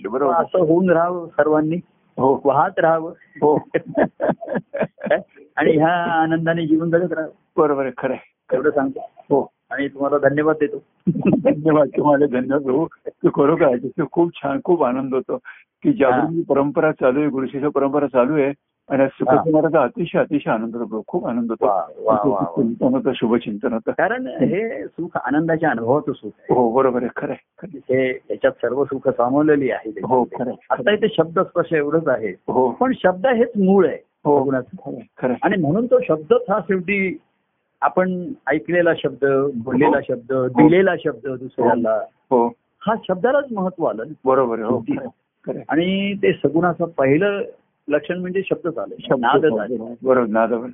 बरोबर. 0.09 0.33
असं 0.33 0.59
होऊन 0.59 0.89
राहावं 0.89 1.27
सर्वांनी. 1.27 1.75
हो 2.19 2.41
वाहत 2.45 2.79
राहावं. 2.79 3.12
हो. 3.12 3.60
आणि 5.55 5.71
ह्या 5.71 6.21
आनंदाने 6.21 6.67
जीवन 6.67 6.89
जगत 6.89 7.13
राहावं. 7.13 7.62
बरोबर 7.62 7.89
खरं 7.97 8.13
आहे. 8.13 8.55
एवढं 8.55 8.69
सांगतो. 8.69 8.99
हो. 9.17 9.47
आणि 9.71 9.88
तुम्हाला 9.88 10.29
धन्यवाद 10.29 10.55
देतो. 10.55 10.84
धन्यवाद 11.43 11.88
तुम्हाला 11.97 12.25
धन्यवाद 12.25 12.62
भाऊ. 12.62 12.88
तू 13.08 13.29
खरोखर. 13.29 14.03
खूप 14.12 14.32
छान 14.36 14.60
खूप 14.63 14.84
आनंद 14.84 15.13
होतो. 15.13 15.38
की 15.84 15.93
जागृती 15.93 16.43
परंपरा 16.43 16.91
चालू 16.91 17.19
आहे 17.19 17.29
गुरुशिष्य 17.29 17.69
परंपरा 17.69 18.08
चालू 18.08 18.34
आहे 18.34 18.53
आणि 18.89 19.06
सुखकुमाराचा 19.08 19.82
अतिशय 19.82 20.19
अतिशय 20.19 20.49
आनंद 20.52 20.75
होतो 20.75 21.02
खूप 21.08 21.25
आनंद 21.28 21.49
होतो 21.49 21.65
वा, 21.65 21.73
वा, 21.73 22.13
वा, 22.15 22.30
वा. 22.30 22.43
चिंतन 22.56 22.93
होतं 22.95 23.12
शुभचिंतन 23.15 23.73
होतं 23.73 23.91
कारण 23.91 24.28
हे 24.41 24.86
सुख 24.88 25.17
आनंदाच्या 25.17 25.69
अनुभवाचं 25.69 26.12
सुख 26.12 26.52
हो 26.52 26.69
बरोबर 26.71 27.04
आहे 27.04 27.10
खरं 27.15 27.32
आहे. 27.32 27.78
हे 27.89 28.08
याच्यात 28.10 28.52
सर्व 28.52 28.84
सुख 28.86 29.08
सामावलेली 29.10 29.71
आहे 29.71 29.89
हो. 30.04 30.23
खरं 30.23 30.52
आता. 30.69 30.91
इथे 30.91 31.08
शब्द 31.17 31.39
स्पर्श 31.39 31.73
एवढंच 31.73 32.08
आहे 32.08 32.34
हो 32.47 32.69
पण 32.71 32.91
शब्द 33.04 33.28
हेच 33.28 33.52
मूळ 33.58 33.88
आहे 33.88 33.97
हो 34.25 34.43
गुणाचं. 34.43 34.99
खरं. 35.21 35.34
आणि 35.43 35.62
म्हणून 35.62 35.86
तो 35.86 35.99
शब्दच 36.08 36.49
हा 36.49 36.60
शेवटी 36.60 37.17
आपण 37.82 38.12
ऐकलेला 38.47 38.93
शब्द 38.97 39.25
बोललेला 39.63 39.99
शब्द 40.08 40.34
दिलेला 40.58 40.95
शब्द 41.04 41.28
दुसऱ्याला 41.28 41.99
हो 42.32 42.45
हा 42.82 42.93
शब्दालाच 43.08 43.45
महत्त्व 43.52 43.86
आलं. 43.86 44.04
बरोबर 44.25 44.60
हो. 44.60 44.84
आणि 45.69 46.13
ते 46.13 46.32
सगुणाचं 46.34 46.86
पहिलं 46.97 47.41
लक्षण 47.89 48.19
म्हणजे 48.19 48.41
शब्दच 48.45 48.78
आलं 48.78 48.95
शब्द 48.99 49.19
नादच 49.19 49.60
आले 49.60 49.78
बरोबर 49.78 50.28
नादावर 50.28 50.67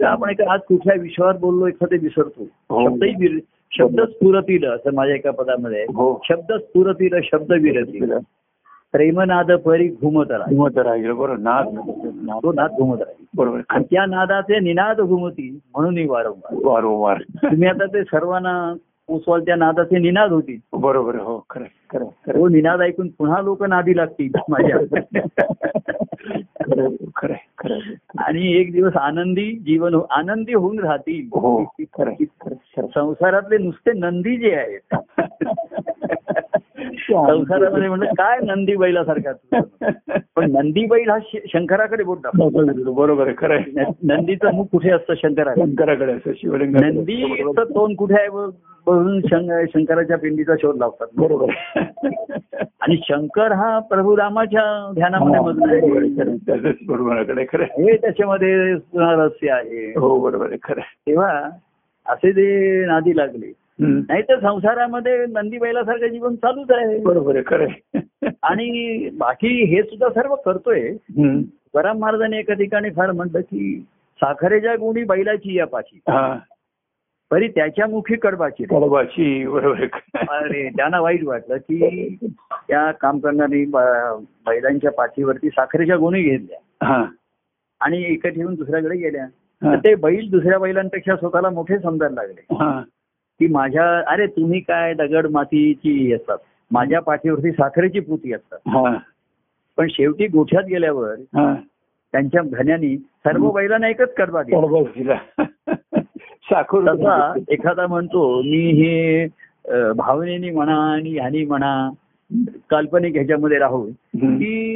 तर 0.00 0.04
आपण 0.04 0.30
एका 0.30 0.52
आज 0.52 0.60
कुठल्या 0.68 1.02
विषयावर 1.02 1.36
बोललो 1.36 1.66
एखादे 1.66 1.96
विसरतो. 1.96 2.42
हो. 2.42 2.90
शब्दही 2.90 3.38
शब्द 3.78 4.00
स्फुरतील 4.00 4.64
असं 4.64 4.94
माझ्या 4.94 5.16
एका 5.16 5.30
पदामध्ये. 5.30 5.82
हो. 5.82 6.20
शब्द 6.28 6.52
स्फुरतील 6.52 7.20
शब्द 7.22 7.52
विरतील. 7.52 8.18
प्रेमनाद 8.92 9.52
परी 9.52 9.88
घुमत 9.88 10.30
राहील. 10.30 10.54
हिंमत 10.54 10.78
राहील 10.78 11.12
बरोबर. 11.12 11.36
नाद 11.36 11.68
नाद 12.22 12.42
तो 12.42 12.52
नाद 12.52 12.70
घुमत 12.70 12.98
राहील. 12.98 13.24
बरोबर. 13.36 13.60
आणि 13.68 13.84
त्या 13.84 14.06
नादाचे 14.06 14.58
निनाद 14.58 15.00
घुमती 15.00 15.58
म्हणून 15.76 16.10
वारंवार. 16.10 16.58
वारंवार. 16.64 17.18
तुम्ही 17.20 17.68
आता 17.68 17.86
ते 17.86 18.02
सर्वांना 18.02 18.74
पोचवाल 19.08 19.40
त्या 19.40 19.56
नादाचे 19.56 19.98
निनाद 19.98 20.32
होतील 20.32 20.56
बरोबर 20.72 21.14
हो 21.14 21.44
खरं 21.50 21.64
खरं 21.64 22.04
तो 22.04 22.48
निनाद 22.48 22.80
ऐकून 22.80 23.08
पुन्हा 23.08 23.40
लोक 23.40 23.62
नादी 23.62 23.96
लागतील 23.96 24.32
माझ्या. 24.48 24.76
खरं. 27.16 27.80
आणि 28.18 28.60
एक 28.60 28.72
दिवस 28.72 28.96
आनंदी 28.96 29.52
जीवन 29.52 29.96
आनंदी 30.10 30.52
होऊन 30.52 30.78
राहतील. 30.78 31.26
हो 31.26 31.64
संसारातले 32.94 33.58
नुसते 33.58 33.92
नंदी 33.92 34.36
जे 34.36 34.54
आहेत. 34.54 34.96
संसारामध्ये 37.10 37.88
म्हणलं 37.88 38.04
काय 38.04 38.38
नंदी 38.46 38.76
बैलासारखा? 38.76 39.60
पण 40.36 40.52
नंदी 40.52 40.86
बैल 40.86 41.10
हा 41.10 41.18
शंकराकडे 41.34 42.04
बोट 42.04 42.18
बरोबर 42.36 43.26
आहे. 43.26 43.34
खरं 43.38 43.60
नंदीचं 44.04 44.54
मुख 44.54 44.66
कुठे 44.72 44.90
असतं 44.90 45.14
शंकराकडे? 45.14 45.60
शंकराकडे 45.60 46.12
असं 46.12 46.30
शिवलिंग 46.36 46.76
नंदीचं 46.80 47.64
तोंड 47.64 47.96
कुठे 47.96 48.14
आहे 48.14 48.28
बघून 48.28 49.20
शंकराच्या 49.66 50.18
पिंडीचा 50.18 50.52
शोध 50.56 50.76
लावतात. 50.76 51.06
बरोबर. 51.16 51.46
आणि 52.80 52.96
शंकर 53.08 53.52
हा 53.52 53.78
प्रभू 53.78 54.16
रामाच्या 54.16 54.90
ध्यानामध्ये 54.94 55.40
बरोबर 56.86 57.42
खरं. 57.52 57.62
हे 57.62 57.96
त्याच्यामध्ये 57.96 58.72
रहस्य 58.94 59.50
आहे. 59.50 59.92
हो 59.98 60.20
बरोबर 60.20 60.46
आहे. 60.46 60.56
खरं. 60.62 60.80
तेव्हा 60.80 61.48
असे 62.06 62.30
ते 62.30 62.84
नादी 62.86 63.16
लागले. 63.16 63.52
नाही 63.80 64.22
तर 64.22 64.40
संसारामध्ये 64.40 65.26
नंदी 65.26 65.58
बैलासारखं 65.58 66.06
जीवन 66.06 66.34
चालूच 66.34 66.70
आहे. 66.70 66.98
बरोबर 66.98 67.36
आहे 67.36 67.44
खरं. 67.46 67.98
आणि 68.42 69.08
बाकी 69.12 69.64
हे 69.64 69.82
सुद्धा 69.82 70.08
सर्व 70.08 70.34
करतोय. 70.34 70.92
तुकाराम 71.42 71.98
महाराजांनी 71.98 72.38
एका 72.38 72.54
ठिकाणी 72.54 72.90
फार 72.90 73.12
म्हणलं 73.12 73.40
की 73.40 73.84
साखरेच्या 74.16 74.74
गुणी 74.74 75.04
बैलाची 75.04 75.58
या 75.58 75.66
पाची 75.66 76.00
हा. 76.08 76.38
तरी 77.32 77.48
त्याच्या 77.48 77.86
मुखी 77.86 78.16
कडबाची. 78.16 78.64
कडबाची 78.64 79.46
बरोबर. 79.46 79.84
अरे 80.14 80.68
त्यांना 80.68 81.00
वाईट 81.00 81.24
वाटलं 81.24 81.56
की 81.56 82.16
त्या 82.52 82.90
काम 82.90 83.18
करणारी 83.18 83.64
बैलांच्या 84.46 84.90
पाठीवरती 84.90 85.48
साखरेच्या 85.48 85.96
गुणी 85.96 86.22
घेतल्या. 86.22 86.86
आणि 87.80 88.04
एका 88.04 88.28
ठेवून 88.28 88.54
दुसऱ्याकडे 88.54 88.96
गेल्या. 88.96 89.26
ते 89.76 89.94
बैल 89.94 90.30
दुसऱ्या 90.30 90.58
बैलांपेक्षा 90.58 91.16
स्वतःला 91.16 91.50
मोठे 91.50 91.78
समजायला 91.78 92.22
लागले. 92.22 92.44
की 93.42 93.48
माझ्या 93.48 94.02
अरे 94.12 94.26
तुम्ही 94.26 94.60
काय 94.60 94.94
दगड 94.94 95.26
मातीची 95.30 96.12
असतात. 96.12 96.38
माझ्या 96.70 97.00
पाठीवरती 97.00 97.52
साखरेची 97.52 98.00
पुती 98.00 98.32
असतात. 98.32 98.58
पण 99.76 99.86
शेवटी 99.90 100.26
गोठ्यात 100.26 100.64
गेल्यावर 100.64 101.14
त्यांच्या 102.12 102.40
धन्यानी 102.42 102.96
सर्व 102.96 103.50
बैलांना 103.50 103.88
एकच 103.88 104.14
दिला. 104.18 105.44
साखर 106.50 106.94
तसा 106.94 107.34
एखादा 107.48 107.86
म्हणतो 107.86 108.42
मी 108.42 108.70
हे 108.70 109.26
भावनेनी 109.92 110.50
म्हणा 110.50 110.76
आणि 110.92 111.10
ह्यानी 111.10 111.44
म्हणा 111.44 111.90
काल्पनिक 112.70 113.14
ह्याच्यामध्ये 113.14 113.58
राहून 113.58 113.90
हम्म. 114.22 114.36
की 114.36 114.71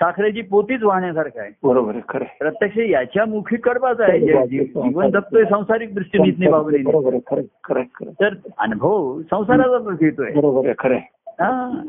साखरेची 0.00 0.42
पोतीच 0.42 0.82
वाहण्यासारखं 0.82 1.40
आहे. 1.40 1.50
बरोबर 1.62 1.92
खरं. 2.08 2.24
प्रत्यक्ष 2.38 2.78
याच्या 2.78 3.24
मुखी 3.24 3.56
कडबाच 3.56 4.00
आहे. 4.00 4.18
जीवन 4.46 5.10
जगतोय 5.10 5.44
सांसारिक 5.44 5.94
दृष्टीने 5.94 6.24
आहे. 6.28 8.12
तर 8.20 8.28
अनुभव 8.58 9.20
संसाराचाच 9.22 9.98
घेतोय 9.98 10.30
बरोबर 10.30 10.72
खरं. 10.78 10.96
हा. 11.26 11.82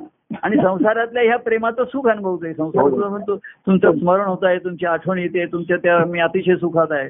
आणि 0.44 0.56
संसारातल्या 0.56 1.24
ह्या 1.24 1.38
प्रेमाचं 1.38 1.84
सुख 1.84 2.10
अनुभवतोय. 2.10 2.54
संसार 2.54 2.90
सुद्धा 2.90 3.10
म्हणतो 3.10 3.38
तुमचं 3.38 3.92
स्मरण 3.92 4.26
होत 4.26 4.44
आहे 4.44 4.58
तुमची 4.58 4.86
आठवण 4.86 5.18
येते 5.18 5.46
तुमच्या 5.46 5.78
त्या 5.78 6.06
मी 6.06 6.20
अतिशय 6.20 6.56
सुखात 6.56 6.92
आहे. 6.92 7.10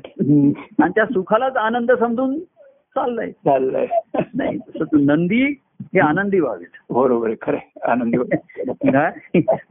आणि 0.83 0.91
त्या 0.95 1.05
सुखालाच 1.05 1.55
आनंद 1.55 1.91
समजून 1.91 2.39
चाललाय. 2.95 3.31
चाललंय. 3.31 3.87
नाही 4.35 4.57
तसं 4.57 5.05
तू 5.79 5.85
हे 5.93 5.99
आनंदी 5.99 6.39
व्हावेत 6.39 6.93
बरोबर 6.93 7.31
खरं. 7.41 7.57
आनंदी? 7.83 8.17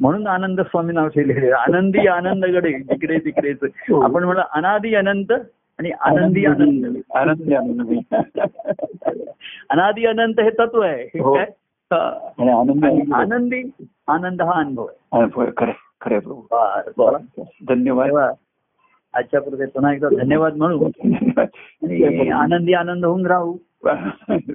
म्हणून 0.01 0.27
आनंद 0.27 0.61
स्वामी 0.61 0.93
नाव 0.93 1.09
ठेवलेले 1.09 1.51
आनंदी 1.51 2.07
आनंदगडे 2.07 2.73
जिकडे 2.73 3.19
तिकडेच 3.19 3.59
हो. 3.63 4.01
आपण 4.01 4.25
म्हणलं 4.25 4.43
अनादी 4.53 4.95
अनंत 4.95 5.33
आणि 5.79 5.91
आनंदी 5.91 6.45
आनंद. 6.47 7.01
आनंदी 7.15 7.55
आनंदी 7.55 8.01
अनादी 9.71 10.07
अनंत 10.07 10.41
हे 10.41 10.51
तत्व 10.51 10.81
आहे. 10.81 11.07
हे 11.15 12.51
आनंदी 12.51 13.13
आनंदी. 13.15 13.71
आनंद 14.09 14.43
हा 14.43 14.53
अनुभव 14.53 14.87
आहे. 15.13 15.47
खरं 15.57 15.71
खरं. 16.01 16.19
धन्यवाद. 17.69 18.33
आजच्या 19.15 19.41
प्रति 19.41 19.67
पुन्हा 19.67 19.93
एकदा 19.93 20.09
धन्यवाद 20.23 20.57
म्हणू 20.57 20.85
आणि 20.85 22.29
आनंदी 22.29 22.73
आनंद 22.73 23.05
होऊन 23.05 23.27
राहू. 23.27 23.57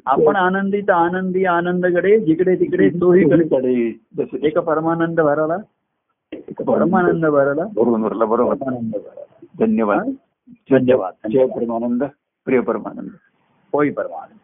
आपण 0.06 0.36
आनंदी 0.36 0.82
तर 0.82 0.92
आनंदी 0.92 1.46
आनंदकडे 1.46 2.20
जिकडे 2.20 2.56
तिकडे 2.56 2.90
तोही 2.90 3.30
कडे 3.30 3.44
कडे 3.44 3.92
जसं 4.18 4.38
एक 4.38 4.58
परमानंद 4.58 5.22
भराला 5.22 5.58
एक 6.32 6.62
परमानंद 6.62 7.26
भराला. 7.26 7.66
बरोबर 7.74 8.00
भरला 8.00 8.26
बरोबर. 8.26 8.54
परमानंद 8.54 8.92
भराला. 8.94 9.46
धन्यवाद. 9.60 10.12
धन्यवाद. 10.72 11.28
जय 11.32 11.46
परमानंद 11.46 12.04
प्रिय 12.46 12.60
परमानंद. 12.60 13.10
होय 13.74 13.90
परमानंद. 13.90 14.41